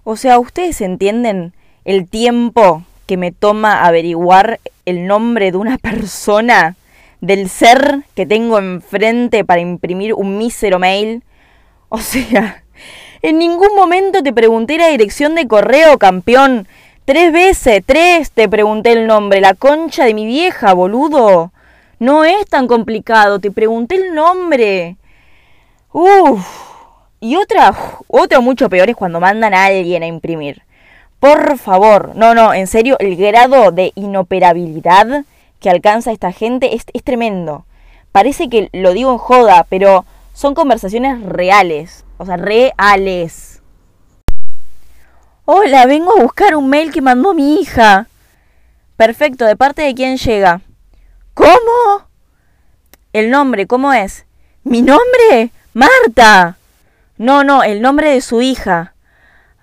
O 0.03 0.17
sea, 0.17 0.39
¿ustedes 0.39 0.81
entienden 0.81 1.53
el 1.85 2.09
tiempo 2.09 2.83
que 3.05 3.15
me 3.17 3.31
toma 3.31 3.85
averiguar 3.85 4.59
el 4.85 5.07
nombre 5.07 5.51
de 5.51 5.57
una 5.57 5.77
persona? 5.81 6.75
Del 7.19 7.49
ser 7.49 8.03
que 8.15 8.25
tengo 8.25 8.59
enfrente 8.59 9.43
para 9.43 9.61
imprimir 9.61 10.13
un 10.13 10.37
mísero 10.37 10.77
mail. 10.77 11.23
O 11.89 11.99
sea, 11.99 12.63
en 13.21 13.39
ningún 13.39 13.75
momento 13.75 14.21
te 14.21 14.33
pregunté 14.33 14.77
la 14.77 14.89
dirección 14.89 15.35
de 15.35 15.47
correo, 15.47 15.97
campeón. 15.97 16.67
Tres 17.05 17.31
veces, 17.31 17.81
tres 17.85 18.31
te 18.31 18.49
pregunté 18.49 18.91
el 18.91 19.07
nombre, 19.07 19.39
la 19.39 19.53
concha 19.53 20.03
de 20.03 20.13
mi 20.13 20.25
vieja, 20.25 20.73
boludo. 20.73 21.51
No 21.99 22.25
es 22.25 22.45
tan 22.45 22.67
complicado, 22.67 23.39
te 23.39 23.49
pregunté 23.49 23.95
el 23.95 24.13
nombre. 24.13 24.97
Uf. 25.91 26.45
Y 27.19 27.35
otra, 27.35 27.75
otra 28.07 28.39
mucho 28.39 28.69
peor 28.69 28.89
es 28.89 28.95
cuando 28.95 29.19
mandan 29.19 29.55
a 29.55 29.65
alguien 29.65 30.03
a 30.03 30.07
imprimir. 30.07 30.61
Por 31.19 31.57
favor, 31.57 32.15
no, 32.15 32.35
no, 32.35 32.53
en 32.53 32.67
serio, 32.67 32.95
el 32.99 33.15
grado 33.15 33.71
de 33.71 33.91
inoperabilidad 33.95 35.25
que 35.59 35.71
alcanza 35.71 36.11
esta 36.11 36.31
gente 36.31 36.75
es, 36.75 36.83
es 36.93 37.03
tremendo. 37.03 37.65
Parece 38.11 38.47
que 38.47 38.69
lo 38.71 38.93
digo 38.93 39.11
en 39.11 39.17
joda, 39.17 39.65
pero 39.67 40.05
son 40.33 40.53
conversaciones 40.53 41.23
reales, 41.23 42.05
o 42.19 42.25
sea, 42.27 42.37
reales. 42.37 43.63
Hola, 45.45 45.87
vengo 45.87 46.11
a 46.15 46.21
buscar 46.21 46.55
un 46.55 46.69
mail 46.69 46.91
que 46.91 47.01
mandó 47.01 47.33
mi 47.33 47.59
hija. 47.59 48.07
Perfecto, 48.97 49.45
¿de 49.45 49.55
parte 49.55 49.81
de 49.81 49.95
quién 49.95 50.17
llega? 50.17 50.61
¿Cómo? 51.37 52.09
El 53.13 53.29
nombre, 53.29 53.67
¿cómo 53.67 53.93
es? 53.93 54.25
¿Mi 54.63 54.81
nombre? 54.81 55.51
Marta. 55.75 56.57
No, 57.19 57.43
no, 57.43 57.61
el 57.61 57.79
nombre 57.79 58.09
de 58.09 58.21
su 58.21 58.41
hija. 58.41 58.95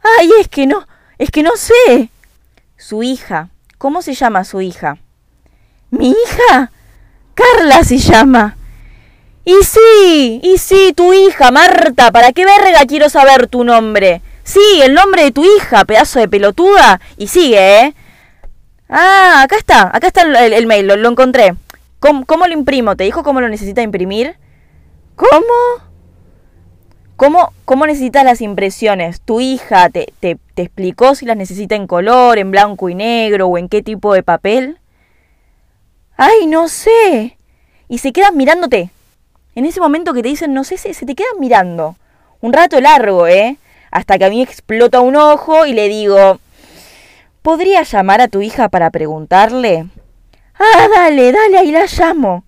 Ay, 0.01 0.31
es 0.41 0.47
que 0.47 0.69
no, 0.69 0.87
es 1.19 1.33
que 1.33 1.43
no 1.43 1.57
sé. 1.57 2.11
Su 2.77 3.03
hija. 3.03 3.49
¿Cómo 3.77 4.03
se 4.03 4.15
llama 4.15 4.45
su 4.45 4.61
hija? 4.61 4.99
¿Mi 5.91 6.11
hija? 6.11 6.71
Carla 7.35 7.83
se 7.83 7.99
llama. 7.99 8.57
Y 9.45 9.57
sí, 9.65 10.41
y 10.45 10.59
sí, 10.59 10.93
tu 10.95 11.13
hija, 11.13 11.51
Marta. 11.51 12.13
¿Para 12.13 12.33
qué 12.33 12.45
verga 12.45 12.87
quiero 12.87 13.09
saber 13.09 13.49
tu 13.49 13.65
nombre? 13.65 14.23
Sí, 14.45 14.81
el 14.81 14.95
nombre 14.95 15.25
de 15.25 15.33
tu 15.33 15.45
hija, 15.45 15.85
pedazo 15.85 16.21
de 16.21 16.29
pelotuda. 16.29 17.01
Y 17.17 17.27
sigue, 17.27 17.81
¿eh? 17.81 17.95
Ah, 18.89 19.43
acá 19.43 19.57
está, 19.57 19.91
acá 19.93 20.07
está 20.07 20.23
el, 20.23 20.67
mail, 20.69 20.87
lo, 20.87 21.09
encontré. 21.09 21.57
¿Cómo, 22.05 22.27
¿Cómo, 22.27 22.47
lo 22.47 22.53
imprimo? 22.53 22.97
¿Te 22.97 23.05
dijo 23.05 23.23
cómo 23.23 23.41
lo 23.41 23.49
necesita 23.49 23.81
imprimir? 23.81 24.37
¿Cómo? 25.17 25.55
¿Cómo, 27.17 27.55
cómo 27.65 27.87
necesitas 27.87 28.27
las 28.27 28.43
impresiones? 28.43 29.23
¿Tu 29.23 29.41
hija 29.41 29.89
te, 29.89 30.13
te, 30.21 30.37
te 30.55 30.61
explicó 30.61 31.15
si 31.15 31.25
las 31.25 31.39
necesita 31.39 31.77
en 31.77 31.87
color, 31.87 32.37
en 32.37 32.51
blanco 32.51 32.91
y 32.91 32.95
negro 32.95 33.47
o 33.47 33.57
en 33.57 33.71
qué 33.71 33.81
tipo 33.81 34.13
de 34.13 34.23
papel? 34.23 34.81
¡Ay, 36.19 36.47
no 36.47 36.69
sé! 36.69 37.39
Y 37.89 37.97
se 37.97 38.13
quedan 38.13 38.37
mirándote. 38.37 38.91
En 39.55 39.65
ese 39.65 39.81
momento 39.81 40.13
que 40.13 40.21
te 40.23 40.29
dicen 40.29 40.53
no 40.53 40.63
sé, 40.65 40.77
se, 40.77 40.93
se 40.93 41.07
te 41.07 41.15
quedan 41.15 41.41
mirando. 41.41 41.97
Un 42.43 42.53
rato 42.53 42.83
largo, 42.83 43.27
¿eh? 43.29 43.57
hasta 43.91 44.19
que 44.19 44.27
a 44.27 44.29
mí 44.29 44.43
explota 44.43 45.01
un 45.01 45.17
ojo 45.17 45.65
y 45.65 45.73
le 45.73 45.89
digo, 45.89 46.39
¿podría 47.41 47.83
llamar 47.83 48.21
a 48.21 48.29
tu 48.29 48.43
hija 48.43 48.69
para 48.69 48.91
preguntarle? 48.91 49.87
Ah, 50.59 50.89
dale, 50.95 51.33
dale, 51.33 51.59
ahí 51.59 51.71
la 51.71 51.87
llamo. 51.87 52.45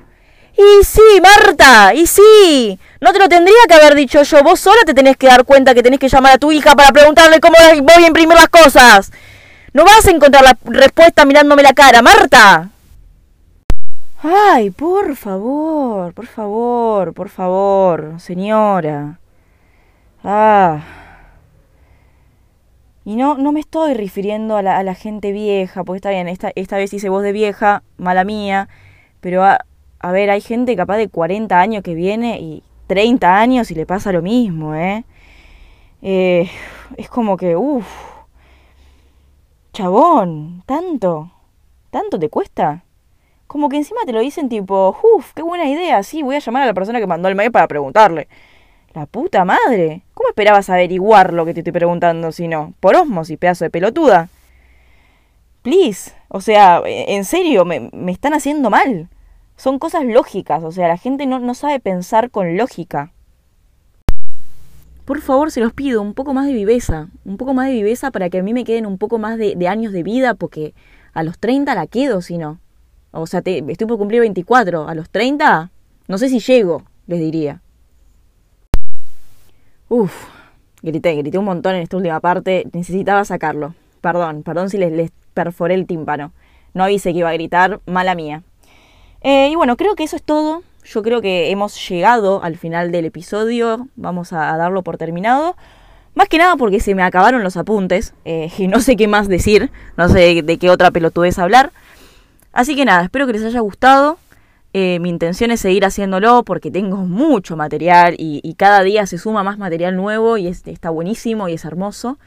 Y 0.57 0.85
sí, 0.85 1.21
Marta, 1.23 1.93
y 1.95 2.07
sí. 2.07 2.79
No 3.01 3.13
te 3.13 3.19
lo 3.19 3.29
tendría 3.29 3.57
que 3.69 3.75
haber 3.75 3.95
dicho 3.95 4.23
yo. 4.23 4.43
Vos 4.43 4.61
sola 4.61 4.81
te 4.87 4.95
tenés 4.95 5.17
que 5.17 5.27
dar 5.27 5.45
cuenta 5.45 5.75
que 5.75 5.83
tenés 5.83 5.99
que 5.99 6.09
llamar 6.09 6.35
a 6.35 6.39
tu 6.39 6.51
hija 6.51 6.75
para 6.75 6.93
preguntarle 6.93 7.41
cómo 7.41 7.57
voy 7.83 8.05
a 8.05 8.07
imprimir 8.07 8.37
las 8.37 8.49
cosas. 8.49 9.13
No 9.73 9.85
vas 9.85 10.07
a 10.07 10.11
encontrar 10.11 10.43
la 10.43 10.57
respuesta 10.65 11.27
mirándome 11.27 11.63
la 11.63 11.75
cara, 11.75 12.01
Marta. 12.01 12.71
Ay, 14.23 14.71
por 14.71 15.15
favor, 15.15 16.15
por 16.15 16.27
favor, 16.27 17.13
por 17.13 17.29
favor, 17.29 18.15
señora. 18.19 19.19
Ah. 20.25 21.06
Y 23.07 23.15
no, 23.15 23.39
no 23.39 23.53
me 23.53 23.61
estoy 23.61 23.95
refiriendo 23.95 24.57
a 24.57 24.63
la, 24.63 24.79
a 24.79 24.83
la 24.83 24.97
gente 24.97 25.31
vieja, 25.31 25.85
porque 25.85 25.99
está 25.99 26.11
bien, 26.11 26.27
esta, 26.27 26.51
esta 26.57 26.77
vez 26.77 26.93
hice 26.93 27.09
voz 27.09 27.23
de 27.23 27.31
vieja, 27.31 27.85
mala 27.99 28.25
mía, 28.25 28.69
pero 29.21 29.45
a, 29.45 29.65
a 30.01 30.11
ver, 30.11 30.29
hay 30.29 30.41
gente 30.41 30.75
capaz 30.75 30.97
de 30.97 31.09
40 31.09 31.61
años 31.61 31.85
que 31.85 31.95
viene 31.95 32.41
y 32.41 32.65
30 32.89 33.39
años 33.39 33.71
y 33.71 33.77
le 33.77 33.87
pasa 33.87 34.11
lo 34.11 34.23
mismo, 34.23 34.75
¿eh? 34.75 35.05
eh 36.03 36.51
es 36.97 37.09
como 37.09 37.37
que, 37.37 37.55
uff, 37.55 37.87
chabón, 39.73 40.65
tanto, 40.67 41.31
tanto 41.93 42.19
te 42.19 42.29
cuesta. 42.29 42.83
Como 43.47 43.69
que 43.69 43.77
encima 43.77 44.01
te 44.05 44.13
lo 44.13 44.19
dicen 44.19 44.49
tipo, 44.49 44.97
uff, 45.15 45.33
qué 45.33 45.43
buena 45.43 45.69
idea, 45.69 46.03
sí, 46.03 46.25
voy 46.25 46.35
a 46.35 46.41
llamar 46.41 46.65
a 46.65 46.67
la 46.67 46.75
persona 46.75 46.99
que 46.99 47.07
mandó 47.07 47.29
el 47.29 47.37
mail 47.37 47.53
para 47.53 47.69
preguntarle. 47.69 48.27
La 48.97 49.05
puta 49.05 49.45
madre. 49.45 50.05
¿Cómo 50.15 50.31
esperabas 50.31 50.71
averiguar 50.71 51.35
lo 51.35 51.45
que 51.45 51.53
te 51.53 51.61
estoy 51.61 51.75
preguntando 51.75 52.33
si 52.33 52.49
no? 52.49 52.73
Por 52.81 52.97
osmosis, 52.97 53.37
pedazo 53.37 53.67
de 53.67 53.71
pelotuda. 53.71 54.31
Please. 55.61 56.15
O 56.29 56.41
sea, 56.41 56.81
en 56.87 57.27
serio, 57.27 57.67
me, 57.67 57.91
están 58.11 58.33
haciendo 58.33 58.71
mal. 58.71 59.11
Son 59.59 59.79
cosas 59.79 60.07
lógicas. 60.07 60.65
O 60.65 60.73
sea, 60.73 60.89
la 60.89 60.97
gente 60.97 61.27
no, 61.27 61.53
sabe 61.53 61.79
pensar 61.79 62.31
con 62.31 62.57
lógica. 62.57 63.13
Por 65.05 65.21
favor, 65.21 65.51
se 65.51 65.61
los 65.61 65.75
pido, 65.75 66.01
un 66.01 66.15
poco 66.15 66.33
más 66.33 66.47
de 66.47 66.55
viveza. 66.55 67.09
Un 67.27 67.37
poco 67.37 67.53
más 67.53 67.67
de 67.67 67.75
viveza 67.75 68.11
para 68.11 68.31
que 68.31 68.39
a 68.39 68.43
mí 68.43 68.55
me 68.55 68.65
queden 68.65 68.87
un 68.87 68.97
poco 68.97 69.19
más 69.19 69.37
de, 69.37 69.69
años 69.69 69.93
de 69.93 70.05
vida, 70.05 70.33
porque 70.33 70.73
a 71.13 71.23
los 71.23 71.39
30 71.39 71.75
la 71.75 71.87
quedo 71.87 72.23
si 72.23 72.39
no. 72.39 72.61
O 73.11 73.27
sea, 73.27 73.43
te, 73.43 73.63
estoy 73.71 73.87
por 73.87 73.99
cumplir 73.99 74.21
24. 74.21 74.89
A 74.89 74.95
los 74.95 75.11
30, 75.11 75.71
no 76.09 76.17
sé 76.17 76.31
si 76.31 76.39
llego, 76.39 76.83
les 77.07 77.21
diría. 77.21 77.61
Uf, 79.89 80.13
grité, 80.83 81.15
grité 81.15 81.39
un 81.39 81.45
montón 81.45 81.77
en 81.77 81.83
esta 81.83 81.97
última 81.97 82.21
parte. 82.21 82.67
Necesitaba 82.73 83.25
sacarlo. 83.25 83.75
Perdón, 84.01 84.43
perdón 84.43 84.69
si 84.69 84.79
les, 84.79 85.11
perforé 85.33 85.75
el 85.75 85.87
tímpano. 85.87 86.33
No 86.75 86.85
avisé 86.85 87.13
que 87.13 87.21
iba 87.21 87.31
a 87.31 87.35
gritar, 87.35 87.81
mala 87.87 88.15
mía. 88.15 88.43
Eh, 89.23 89.49
y 89.51 89.55
bueno, 89.55 89.77
creo 89.77 89.95
que 89.95 90.05
eso 90.05 90.17
es 90.17 90.23
todo. 90.23 90.63
Yo 90.85 91.03
creo 91.03 91.21
que 91.21 91.51
hemos 91.51 91.89
llegado 91.89 92.43
al 92.43 92.57
final 92.57 92.91
del 92.91 93.05
episodio. 93.05 93.89
Vamos 93.97 94.33
a, 94.33 94.57
darlo 94.57 94.83
por 94.83 94.99
terminado. 94.99 95.57
Más 96.15 96.29
que 96.29 96.39
nada 96.39 96.57
porque 96.57 96.81
se 96.81 96.95
me 96.95 97.03
acabaron 97.03 97.43
los 97.43 97.57
apuntes 97.57 98.15
eh, 98.25 98.51
y 98.59 98.69
no 98.69 98.81
sé 98.81 98.97
qué 98.97 99.07
más 99.07 99.29
decir, 99.29 99.71
no 99.97 100.09
sé 100.09 100.43
de 100.43 100.59
qué 100.59 100.71
otra 100.71 100.91
pelotudez 100.91 101.39
hablar. 101.39 101.73
Así 102.53 102.75
que 102.75 102.85
nada, 102.85 103.05
espero 103.05 103.27
que 103.27 103.35
les 103.35 103.45
haya 103.45 103.61
gustado. 103.61 104.19
Eh, 104.79 104.99
mi 105.01 105.09
intención 105.09 105.51
es 105.51 105.61
seguir 105.61 105.87
haciéndolo 105.87 106.43
porque 106.43 106.71
tengo 106.71 106.99
mucho 106.99 107.57
material 107.57 108.15
y, 108.19 108.55
cada 108.59 108.83
día 108.83 109.07
se 109.07 109.17
suma 109.17 109.43
más 109.43 109.57
material 109.57 109.97
nuevo 109.97 110.37
y 110.37 110.49
está 110.49 110.91
buenísimo 110.91 111.49
y 111.49 111.55
es 111.55 111.65
hermoso. 111.65 112.19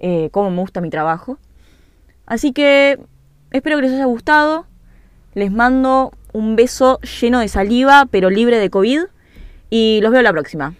Eh, 0.00 0.28
como 0.32 0.50
me 0.50 0.58
gusta 0.62 0.80
mi 0.80 0.90
trabajo. 0.90 1.38
Así 2.26 2.52
que 2.52 2.98
espero 3.52 3.76
que 3.76 3.82
les 3.82 3.92
haya 3.92 4.06
gustado. 4.06 4.66
Les 5.34 5.52
mando 5.52 6.10
un 6.32 6.56
beso 6.56 6.98
lleno 7.20 7.38
de 7.38 7.46
saliva 7.46 8.08
pero 8.10 8.30
libre 8.30 8.58
de 8.58 8.68
COVID 8.68 9.02
y 9.70 10.00
los 10.02 10.10
veo 10.10 10.22
la 10.22 10.32
próxima. 10.32 10.74